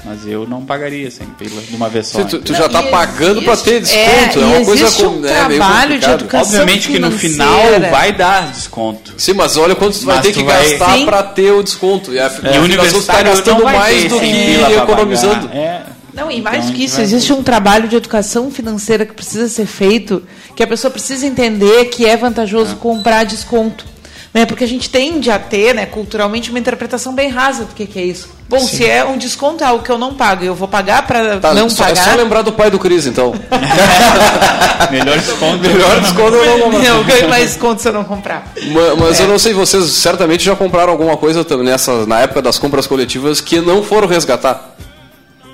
[0.04, 2.18] mas eu não pagaria 100 pila de uma vez só.
[2.22, 4.84] Se tu, tu Não, já tá e pagando pra ter desconto, é, é, uma coisa
[4.84, 9.14] existe com, um né, meio trabalho de educação Obviamente que no final vai dar desconto.
[9.16, 11.04] Sim, mas olha quanto tu vai ter tu que vai- gastar Sim.
[11.04, 12.12] pra ter o desconto.
[12.12, 15.48] E, a, E tu tá universitário gastando não vai mais do 100 que economizando.
[15.52, 15.82] É.
[16.12, 19.12] Não, e mais Então, a que gente isso, existe um trabalho de educação financeira que
[19.14, 20.22] precisa ser feito,
[20.56, 23.84] que a pessoa precisa entender que é vantajoso comprar desconto.
[24.32, 24.46] Né?
[24.46, 27.98] Porque a gente tende a ter, né, culturalmente, uma interpretação bem rasa do que, que
[27.98, 28.28] é isso.
[28.48, 28.76] Bom, Sim.
[28.78, 31.38] se é um desconto é algo que eu não pago e eu vou pagar para
[31.38, 32.00] Tá, não só, pagar.
[32.06, 33.32] É só lembrar do pai do Cris, então.
[34.90, 35.58] Melhor desconto.
[35.68, 38.52] Melhor desconto eu não vou Eu ganho mais desconto se eu não comprar.
[38.72, 42.58] Ma- Mas, eu não sei, vocês certamente já compraram alguma coisa nessa, na época das
[42.58, 44.74] compras coletivas que não foram resgatar.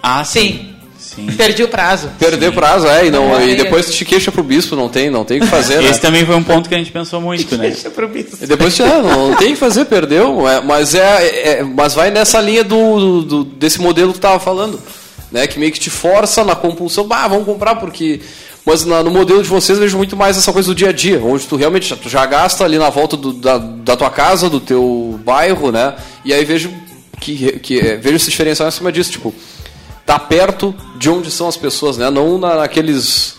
[0.03, 0.41] Ah, sim.
[0.41, 0.76] Sim.
[1.37, 2.11] Perdi o prazo.
[2.19, 3.55] Perder prazo, é, e, não, É, e é.
[3.57, 5.91] depois te queixa pro bispo, não tem, não tem o que fazer, né?
[5.91, 7.73] Esse também foi um ponto que a gente pensou muito, né?
[8.43, 10.49] E depois já não, não tem o que fazer, perdeu.
[10.49, 14.39] é, mas é, é- mas vai nessa linha do, do- desse modelo que tu tava
[14.39, 14.81] falando,
[15.33, 15.47] né?
[15.47, 18.21] Que meio que te força na compulsão, bah, vamos comprar porque
[18.64, 20.93] mas na- no modelo de vocês eu vejo muito mais essa coisa do dia a
[20.93, 24.11] dia, onde tu realmente já, tu já gasta ali na volta do- da, da tua
[24.11, 25.95] casa, do teu bairro, né?
[26.25, 26.71] E aí vejo
[27.21, 29.33] que, que é, vejo esse diferencial em cima disso, tipo,
[30.07, 32.09] tá perto de onde são as pessoas, né?
[32.09, 33.37] Não na, naqueles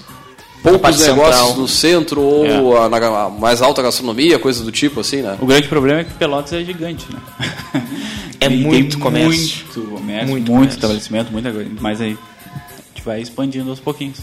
[0.61, 1.55] poucos negócios central.
[1.55, 5.37] no centro ou a- na a mais alta gastronomia, coisa do tipo assim, né?
[5.41, 7.81] O grande problema é que Pelotas é gigante, né?
[8.39, 9.31] É muito comércio.
[9.73, 10.75] Muito comércio, Muito muito, comércio.
[10.75, 11.71] estabelecimento, muita coisa.
[11.81, 12.15] Mas aí
[12.55, 14.17] a gente vai expandindo aos pouquinhos.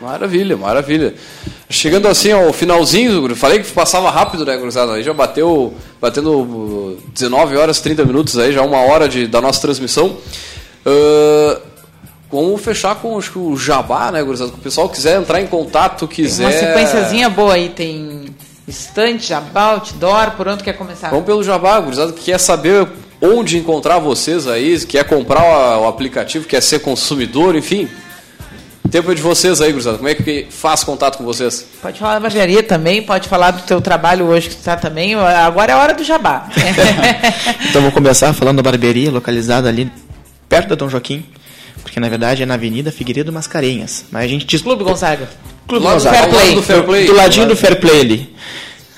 [0.00, 1.14] Maravilha, maravilha.
[1.68, 4.92] Chegando assim ao finalzinho, falei que passava rápido, né, gurizada?
[4.92, 9.40] Aí já bateu, batendo uh, 19 horas 30 minutos aí, já uma hora de, da
[9.40, 10.16] nossa transmissão.
[10.84, 11.60] Ah,
[12.44, 14.50] vamos fechar com acho que o jabá, né, gurizada?
[14.50, 16.44] Se o pessoal quiser entrar em contato, quiser...
[16.44, 18.34] Uma sequenciazinha boa aí, tem
[18.66, 21.10] estante, jabá, outdoor, por onde quer começar?
[21.10, 22.88] Vamos pelo jabá, gurizada, que quer saber
[23.20, 27.88] onde encontrar vocês aí, quer comprar o, aplicativo, quer ser consumidor, enfim.
[28.90, 29.96] Tempo é de vocês aí, gurizada.
[29.96, 31.66] Como é que faz contato com vocês?
[31.82, 35.14] Pode falar da barbearia também, pode falar do teu trabalho hoje que tu tá também.
[35.14, 36.48] Agora é a hora do jabá.
[37.68, 39.90] Então vou começar falando da barbearia localizada ali
[40.48, 41.24] perto da Dom Joaquim,
[41.82, 44.04] porque na verdade é na Avenida Figueiredo Mascarenhas.
[44.10, 45.28] Mas a gente diz Clube Gonzaga.
[45.66, 46.16] Clube Do lado do Gonzaga.
[46.16, 46.54] Fair Play.
[46.54, 47.06] Do, Fair Play.
[47.06, 48.36] do ladinho do Fair Play ali.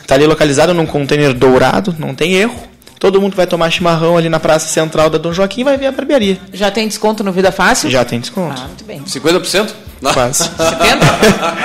[0.06, 2.68] Tá ali localizado num container dourado, não tem erro.
[2.98, 5.86] Todo mundo que vai tomar chimarrão ali na praça central da Dom Joaquim vai ver
[5.86, 6.36] a barbearia.
[6.52, 7.88] Já tem desconto no Vida Fácil?
[7.88, 8.60] Já tem desconto.
[8.60, 9.00] Ah, muito bem.
[9.02, 9.68] 50%?
[10.02, 10.12] Não.
[10.12, 10.50] Quase.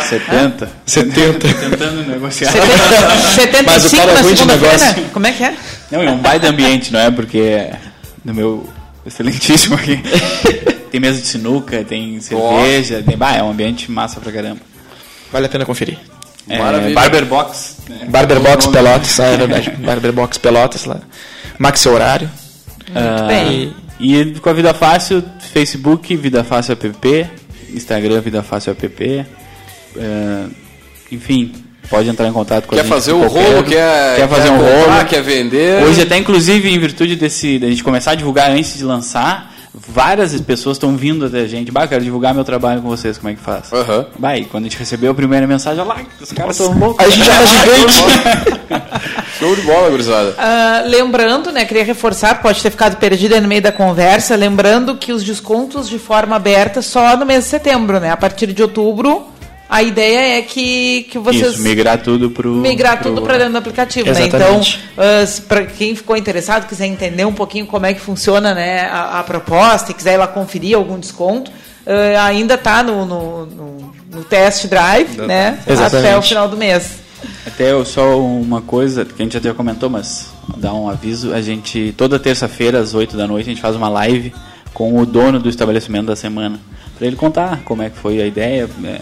[0.10, 0.70] 70?
[0.86, 1.40] 70.
[1.54, 2.52] Tentando negociar.
[2.52, 4.78] 75 Mas o cara é na ruim de segunda-feira?
[4.78, 5.04] negócio.
[5.12, 5.56] Como é que é?
[5.92, 7.10] Não, é um baita ambiente, não é?
[7.10, 7.78] Porque é
[8.24, 8.70] no meu
[9.06, 10.00] excelentíssimo aqui.
[10.94, 13.18] Tem mesa de sinuca, tem cerveja, tem...
[13.18, 14.60] Bah, é um ambiente massa pra caramba.
[15.32, 15.98] Vale a pena conferir.
[16.48, 16.94] É, Maravilha.
[16.94, 17.78] Barber Box.
[17.90, 18.06] né?
[18.10, 18.68] Barber Box.
[18.68, 19.72] Pelotas, ah, é verdade.
[19.84, 21.00] Barber Box Pelotas lá.
[21.58, 22.30] Maxi horário.
[22.94, 23.74] Ah, bem.
[24.00, 27.28] E com a Vida Fácil, Facebook, Vida Fácil app,
[27.74, 29.26] Instagram, Vida Fácil app.
[29.98, 30.48] ah,
[31.12, 31.54] enfim,
[31.90, 32.94] pode entrar em contato com a Quer gente.
[32.94, 35.06] fazer o qualquer- rolo, quer, quer fazer um comprar, rolo.
[35.06, 35.84] quer vender.
[35.86, 40.40] Hoje até, inclusive, em virtude desse, da gente começar a divulgar antes de lançar, várias
[40.42, 41.72] pessoas estão vindo até a gente.
[41.72, 43.74] Bah, quero divulgar meu trabalho com vocês, como é que faz?
[43.74, 44.06] Aham.
[44.20, 47.04] Bah, e quando a gente recebeu a primeira mensagem, olha lá, os caras estão loucos.
[47.06, 48.94] A gente já tá gigante.
[49.40, 50.36] Show de bola, gurizada.
[50.38, 55.12] Ah, lembrando, né, queria reforçar, pode ter ficado perdida no meio da conversa, lembrando que
[55.12, 58.12] os descontos de forma aberta só no mês de setembro, né?
[58.12, 59.28] A partir de outubro,
[59.74, 62.52] a ideia é que, que vocês Isso, migrar tudo pro...
[62.54, 64.26] migrar pro- tudo para dentro do aplicativo, né?
[64.28, 65.42] Então, Exatamente.
[65.48, 69.24] para quem ficou interessado, quiser entender um pouquinho como é que funciona, né, a, a
[69.24, 71.52] proposta e quiser ir lá conferir algum desconto,
[71.86, 75.58] ah, ainda está no, no, no- no test drive, né?
[75.68, 76.08] Exatamente.
[76.08, 77.00] Até o final do mês.
[77.48, 81.42] Até eu- só uma coisa que a gente até comentou, mas dar um aviso, a
[81.42, 84.32] gente toda terça-feira às 8 da noite a gente faz uma live
[84.74, 86.60] com o dono do estabelecimento da semana,
[86.98, 89.00] para ele contar como é que foi a ideia, é,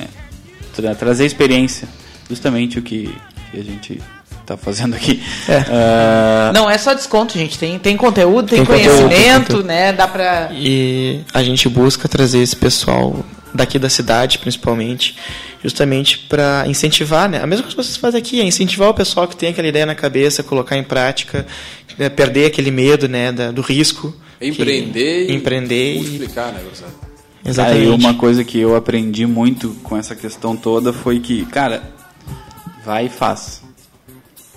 [0.75, 1.87] tra- trazer experiência,
[2.29, 3.13] justamente o que,
[3.51, 4.01] que a gente
[4.41, 5.21] está fazendo aqui.
[5.47, 5.63] É.
[5.69, 7.57] Ah, Não é só desconto, gente.
[7.59, 9.63] Tem, tem conteúdo, tem, Tem conhecimento, conteúdo.
[9.65, 9.93] né?
[9.93, 10.49] Dá pra.
[10.53, 15.15] E a gente busca trazer esse pessoal daqui da cidade, principalmente,
[15.61, 17.41] justamente para incentivar, né?
[17.43, 19.85] A mesma coisa que vocês fazem aqui, é incentivar o pessoal que tem aquela ideia
[19.85, 21.45] na cabeça, colocar em prática,
[21.99, 24.15] né, perder aquele medo, né, da- do risco.
[24.41, 26.93] Empreender que, e empreender e, multiplicar, né, gurizada?
[27.45, 27.81] Exatamente.
[27.81, 31.83] Aí uma coisa que eu aprendi muito com essa questão toda foi que, cara,
[32.85, 33.61] vai e faz.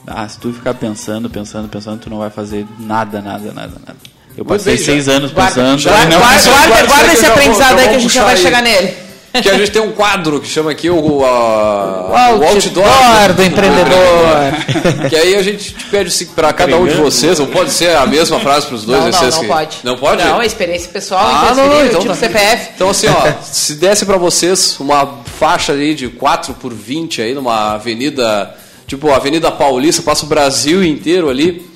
[0.07, 3.97] Ah, se tu ficar pensando, pensando, pensando, tu não vai fazer nada, nada, nada, nada.
[4.37, 5.83] Eu passei seis anos pensando.
[5.83, 8.41] guarda, guarda, guarda, guarda esse aprendizado aí que a gente já vai aí.
[8.41, 9.04] chegar nele.
[9.43, 15.09] Que a gente tem um quadro que chama aqui o, a- O outdoor do empreendedor.
[15.09, 18.07] que aí a gente te pede para cada um de vocês, ou pode ser a
[18.07, 18.99] mesma frase para os dois.
[19.01, 19.79] Não, não, vocês não que- pode.
[19.83, 20.23] Não pode?
[20.25, 22.19] Não, é experiência pessoal, Ah, não, não, então tipo tá.
[22.21, 22.71] CPF.
[22.77, 27.35] Então assim, ó, se desse pra vocês uma faixa ali de 4 por 20 aí
[27.35, 28.55] numa avenida,
[28.87, 31.67] tipo a Avenida Paulista, passa o Brasil inteiro ali,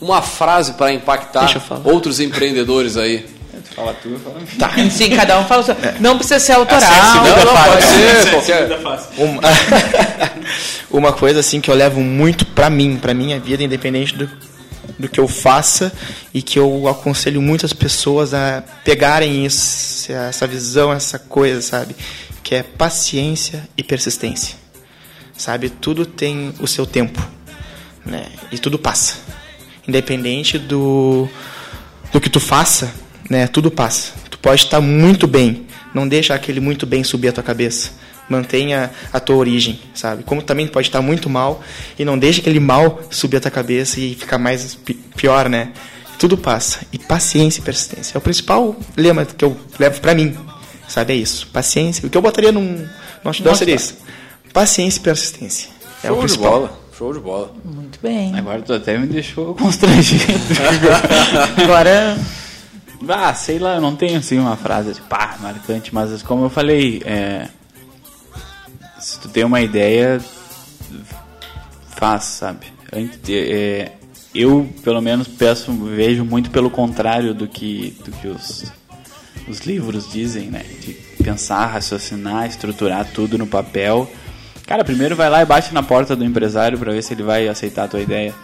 [0.00, 1.46] uma frase pra impactar
[1.84, 3.26] outros empreendedores aí.
[3.74, 4.90] Fala tu, fala Tá.
[4.90, 5.76] Sim, cada um fala o seu.
[6.00, 6.92] Não precisa ser autoral.
[6.92, 9.22] É a segunda Não, não, pode ser é.
[9.22, 9.42] Uma,
[10.90, 14.30] uma coisa assim que eu levo muito pra mim, pra minha vida, independente do,
[14.98, 15.92] do que eu faça
[16.34, 21.96] e que eu aconselho muitas pessoas a pegarem isso, essa visão, essa coisa, sabe?
[22.42, 24.56] Que é paciência e persistência.
[25.36, 25.70] Sabe?
[25.70, 27.22] Tudo tem o seu tempo,
[28.04, 28.26] né?
[28.50, 29.16] E tudo passa.
[29.88, 31.28] Independente do
[32.12, 32.92] do que tu faça,
[33.32, 33.46] né?
[33.46, 34.12] Tudo passa.
[34.30, 37.90] Tu pode estar muito bem, não deixa aquele muito bem subir a tua cabeça.
[38.28, 40.22] Mantenha a tua origem, sabe?
[40.22, 41.62] Como também pode estar muito mal
[41.98, 45.70] e não deixa aquele mal subir a tua cabeça e ficar mais pi- pior, né?
[46.18, 46.80] Tudo passa.
[46.92, 48.16] E paciência e persistência.
[48.16, 50.36] É o principal lema que eu levo pra mim,
[50.88, 51.12] sabe?
[51.14, 51.48] É isso.
[51.52, 52.06] Paciência.
[52.06, 52.86] O que eu botaria num,
[53.24, 53.96] outdoor seria isso.
[54.52, 55.68] Paciência e persistência.
[56.02, 56.50] É o Show de principal.
[56.52, 56.80] bola.
[56.96, 57.52] Show de bola.
[57.64, 58.34] Muito bem.
[58.38, 60.22] Agora tu até me deixou constrangido.
[61.62, 62.16] Agora.
[63.08, 66.50] Ah, sei lá, eu não tenho assim uma frase tipo, pá, marcante, mas como eu
[66.50, 67.48] falei, é,
[68.98, 70.20] se tu tem uma ideia,
[71.88, 72.66] faz, sabe?
[73.28, 73.92] É,
[74.34, 78.72] eu, pelo menos, peço, vejo muito pelo contrário do que, do que os,
[79.48, 80.64] os livros dizem, né?
[80.80, 80.92] De
[81.22, 84.10] pensar, raciocinar, estruturar tudo no papel.
[84.66, 87.48] Cara, primeiro vai lá e bate na porta do empresário para ver se ele vai
[87.48, 88.34] aceitar a tua ideia.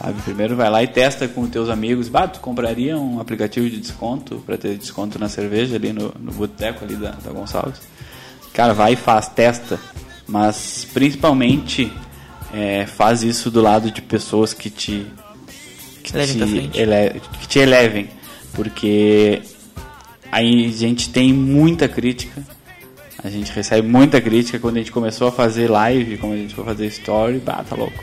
[0.00, 0.20] Sabe?
[0.22, 2.08] Primeiro vai lá e testa com os teus amigos.
[2.08, 6.32] Bah, tu compraria um aplicativo de desconto para ter desconto na cerveja ali no, no
[6.32, 7.80] boteco ali da, da Gonçalves?
[8.54, 9.78] Cara, vai e faz, testa.
[10.26, 11.92] Mas principalmente
[12.54, 15.06] é, faz isso do lado de pessoas que te
[16.02, 16.38] que te,
[16.78, 18.08] ele- que te elevem.
[18.54, 19.42] Porque
[20.32, 22.42] aí a gente tem muita crítica.
[23.22, 26.54] A gente recebe muita crítica quando a gente começou a fazer live, quando a gente
[26.54, 28.02] foi fazer story, bah, tá louco.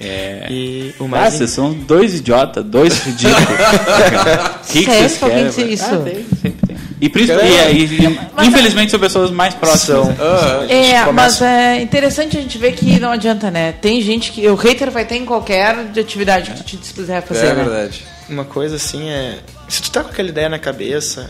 [0.00, 0.46] É.
[0.50, 3.44] E o Ah, mais vocês são dois idiotas, dois ridículos.
[3.48, 5.48] O que, que vocês alguém querem?
[5.50, 5.84] dizer isso?
[5.84, 6.76] Ah, tem, sempre tem.
[7.02, 10.06] E, principalmente, e, e- e, infelizmente são pessoas mais próximas.
[10.06, 10.16] São.
[10.18, 13.72] Ah, É, começa- mas é interessante a gente ver que não adianta, né?
[13.72, 14.46] Tem gente que.
[14.48, 17.46] O hater vai ter em qualquer atividade que tu te dispuser fazer.
[17.46, 17.64] é né?
[17.64, 18.04] verdade.
[18.28, 19.38] Uma coisa assim é.
[19.68, 21.28] Se tu tá com aquela ideia na cabeça,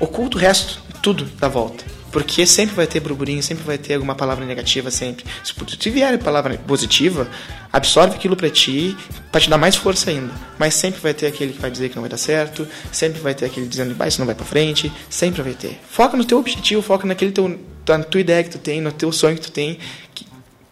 [0.00, 1.84] oculta o resto, tudo da volta.
[2.14, 5.24] Porque sempre vai ter burburinho, sempre vai ter alguma palavra negativa, sempre.
[5.42, 7.28] Se tu vier palavra positiva,
[7.72, 8.96] absorve aquilo pra ti,
[9.32, 10.32] pra te dar mais força ainda.
[10.56, 13.34] Mas sempre vai ter aquele que vai dizer que não vai dar certo, sempre vai
[13.34, 15.80] ter aquele dizendo que isso não vai pra frente, sempre vai ter.
[15.90, 17.58] Foca no teu objetivo, foca naquele teu,
[17.88, 19.80] na tua ideia que tu tem, no teu sonho que tu tem,
[20.14, 20.24] que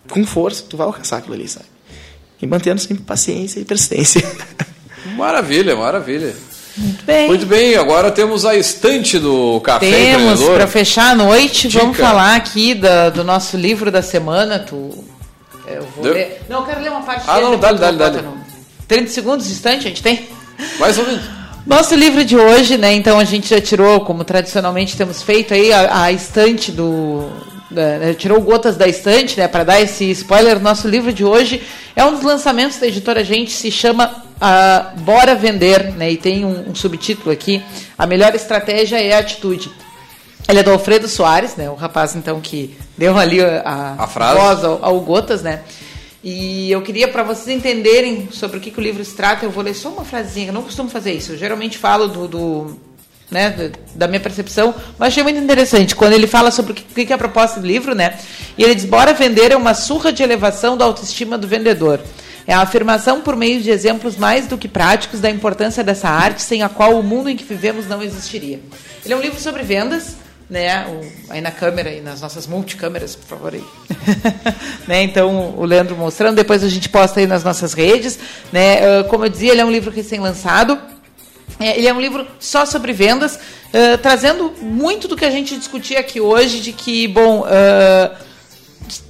[0.09, 1.67] com força tu vai alcançar aquilo ali, sabe?
[2.41, 4.23] E mantendo sempre paciência e persistência.
[5.19, 6.33] Maravilha, maravilha.
[6.77, 7.27] Muito bem.
[7.29, 10.55] Muito bem, agora temos a estante do Café Temos, Empreendedor.
[10.57, 11.83] para fechar a noite, Dica.
[11.83, 14.59] vamos falar aqui da- do nosso livro da semana.
[14.59, 14.75] Tu,
[15.67, 16.15] eu vou Deu?
[16.15, 16.41] ler.
[16.49, 18.37] Não, eu quero ler uma parte Ah, dele, não, dá-lhe, dá-lhe, bota no-
[18.89, 20.29] 30 segundos distante, a gente tem?
[20.79, 21.23] Mais ou menos.
[21.67, 22.93] Nosso livro de hoje, né?
[22.95, 27.29] Então a gente já tirou, como tradicionalmente temos feito aí, a, a estante do.
[27.71, 29.47] né, tirou gotas da estante, né?
[29.47, 31.63] Para dar esse spoiler, nosso livro de hoje
[31.95, 34.11] é um dos lançamentos da editora Gente, se chama
[34.43, 36.11] ah, Bora Vender, né?
[36.11, 37.63] E tem um, um subtítulo aqui:
[37.97, 39.71] A melhor estratégia é a atitude.
[40.49, 41.71] Ele é do Alfredo Soares, né?
[41.71, 44.39] O rapaz então que deu ali a, A frase.
[44.41, 45.61] voz ao, ao Gotas, né?
[46.25, 49.51] E eu queria, para vocês entenderem sobre o que, que o livro se trata, eu
[49.51, 50.49] vou ler só uma frasezinha.
[50.49, 51.33] Eu não costumo fazer isso.
[51.33, 52.81] Eu geralmente falo do, do,
[53.31, 55.97] né, da- da minha percepção, mas achei muito interessante.
[55.97, 58.19] Quando ele fala sobre o que, o que que é a proposta do livro, né?
[58.59, 62.01] E ele diz: Bora vender é uma surra de elevação da autoestima do vendedor.
[62.47, 66.43] É a afirmação por meio de exemplos mais do que práticos da importância dessa arte,
[66.43, 68.61] sem a qual o mundo em que vivemos não existiria.
[69.05, 70.17] Ele é um livro sobre vendas,
[70.51, 70.87] né?
[70.87, 73.65] O- aí na câmera e nas nossas multicâmeras, por favor aí.
[74.87, 75.03] né?
[75.03, 78.19] Então o Leandro mostrando, depois a gente posta aí nas nossas redes,
[78.53, 78.81] né?
[79.01, 80.79] Ah, como eu dizia, ele é um livro recém-lançado.
[81.61, 83.39] É, ele é um livro só sobre vendas,
[83.73, 88.11] ah, trazendo muito do que a gente discutia aqui hoje, de que, bom, ah,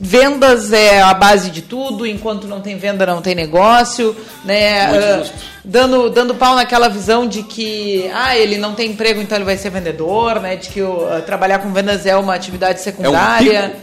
[0.00, 4.14] vendas é a base de tudo, enquanto não tem venda não tem negócio,
[4.44, 4.86] né?
[4.88, 5.34] Muito justo.
[5.64, 9.56] dando, dando pau naquela visão de que ah, ele não tem emprego, então ele vai
[9.56, 10.56] ser vendedor, né?
[10.56, 13.74] De que o, ah, trabalhar com vendas é uma atividade secundária.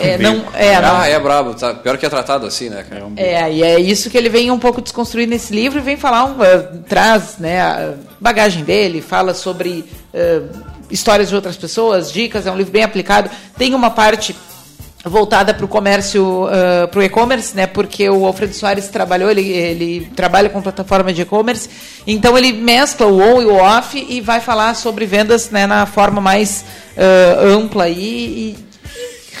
[0.00, 1.54] É, não, é, não, ah, é brabo.
[1.54, 1.74] Tá?
[1.74, 3.06] Pior que é tratado assim, né, cara?
[3.16, 6.26] é, e é isso que ele vem um pouco desconstruir nesse livro e vem falar,
[6.26, 10.42] um, eh, traz né, a bagagem dele, fala sobre eh,
[10.90, 13.30] histórias de outras pessoas, dicas, é um livro bem aplicado.
[13.56, 14.34] Tem uma parte
[15.08, 16.46] voltada para o comércio,
[16.90, 17.66] para o e-commerce, né?
[17.66, 21.68] Porque o Alfredo Soares trabalhou, ele, ele trabalha com plataforma de e-commerce,
[22.06, 25.86] então ele mescla o on e o off e vai falar sobre vendas né, na
[25.86, 26.64] forma mais
[26.96, 28.58] eh, ampla aí e, e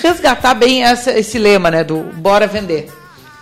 [0.02, 1.82] resgatar bem essa- esse lema, né?
[1.84, 2.88] Do bora vender.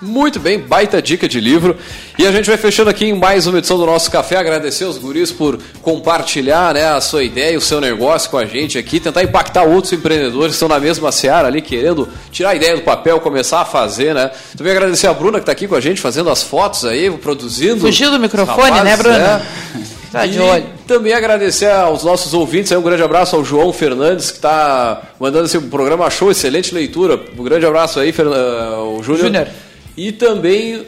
[0.00, 1.74] Muito bem, baita dica de livro.
[2.18, 4.36] E a gente vai fechando aqui em mais uma edição do nosso café.
[4.36, 8.76] Agradecer aos guris por compartilhar né, a sua ideia, o seu negócio com a gente
[8.76, 12.76] aqui, tentar impactar outros empreendedores que estão na mesma seara ali, querendo tirar a ideia
[12.76, 14.30] do papel, começar a fazer, né?
[14.54, 17.80] Também agradecer a Bruna que está aqui com a gente, fazendo as fotos aí, produzindo.
[17.80, 19.46] Fugiu do microfone, rapazes, né, Bruna?
[20.12, 20.64] Tá de olho.
[20.86, 25.58] também agradecer aos nossos ouvintes, um grande abraço ao João Fernandes, que está mandando esse
[25.58, 27.20] programa show, excelente leitura.
[27.36, 28.30] Um grande abraço aí, Fern...
[28.30, 29.26] o Júnior.
[29.26, 29.48] Júnior.
[29.96, 30.86] E também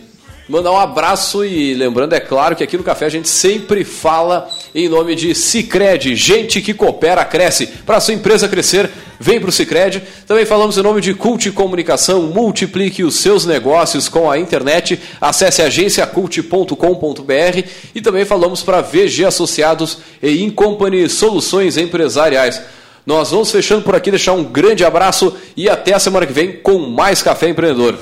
[0.48, 4.50] mandar um abraço e lembrando, é claro, que aqui no Café a gente sempre fala
[4.74, 7.66] em nome de Cicred, gente que coopera, cresce.
[7.66, 8.90] Para sua empresa crescer,
[9.20, 10.02] vem para o Cicred.
[10.26, 14.98] Também falamos em nome de Cult Comunicação, multiplique os seus negócios com a internet.
[15.20, 22.62] Acesse agenciacult.com.br e também falamos para VG Associados e Incompany Soluções Empresariais.
[23.08, 26.52] Nós vamos fechando por aqui, deixar um grande abraço e até a semana que vem
[26.58, 27.98] com mais Café Empreendedor.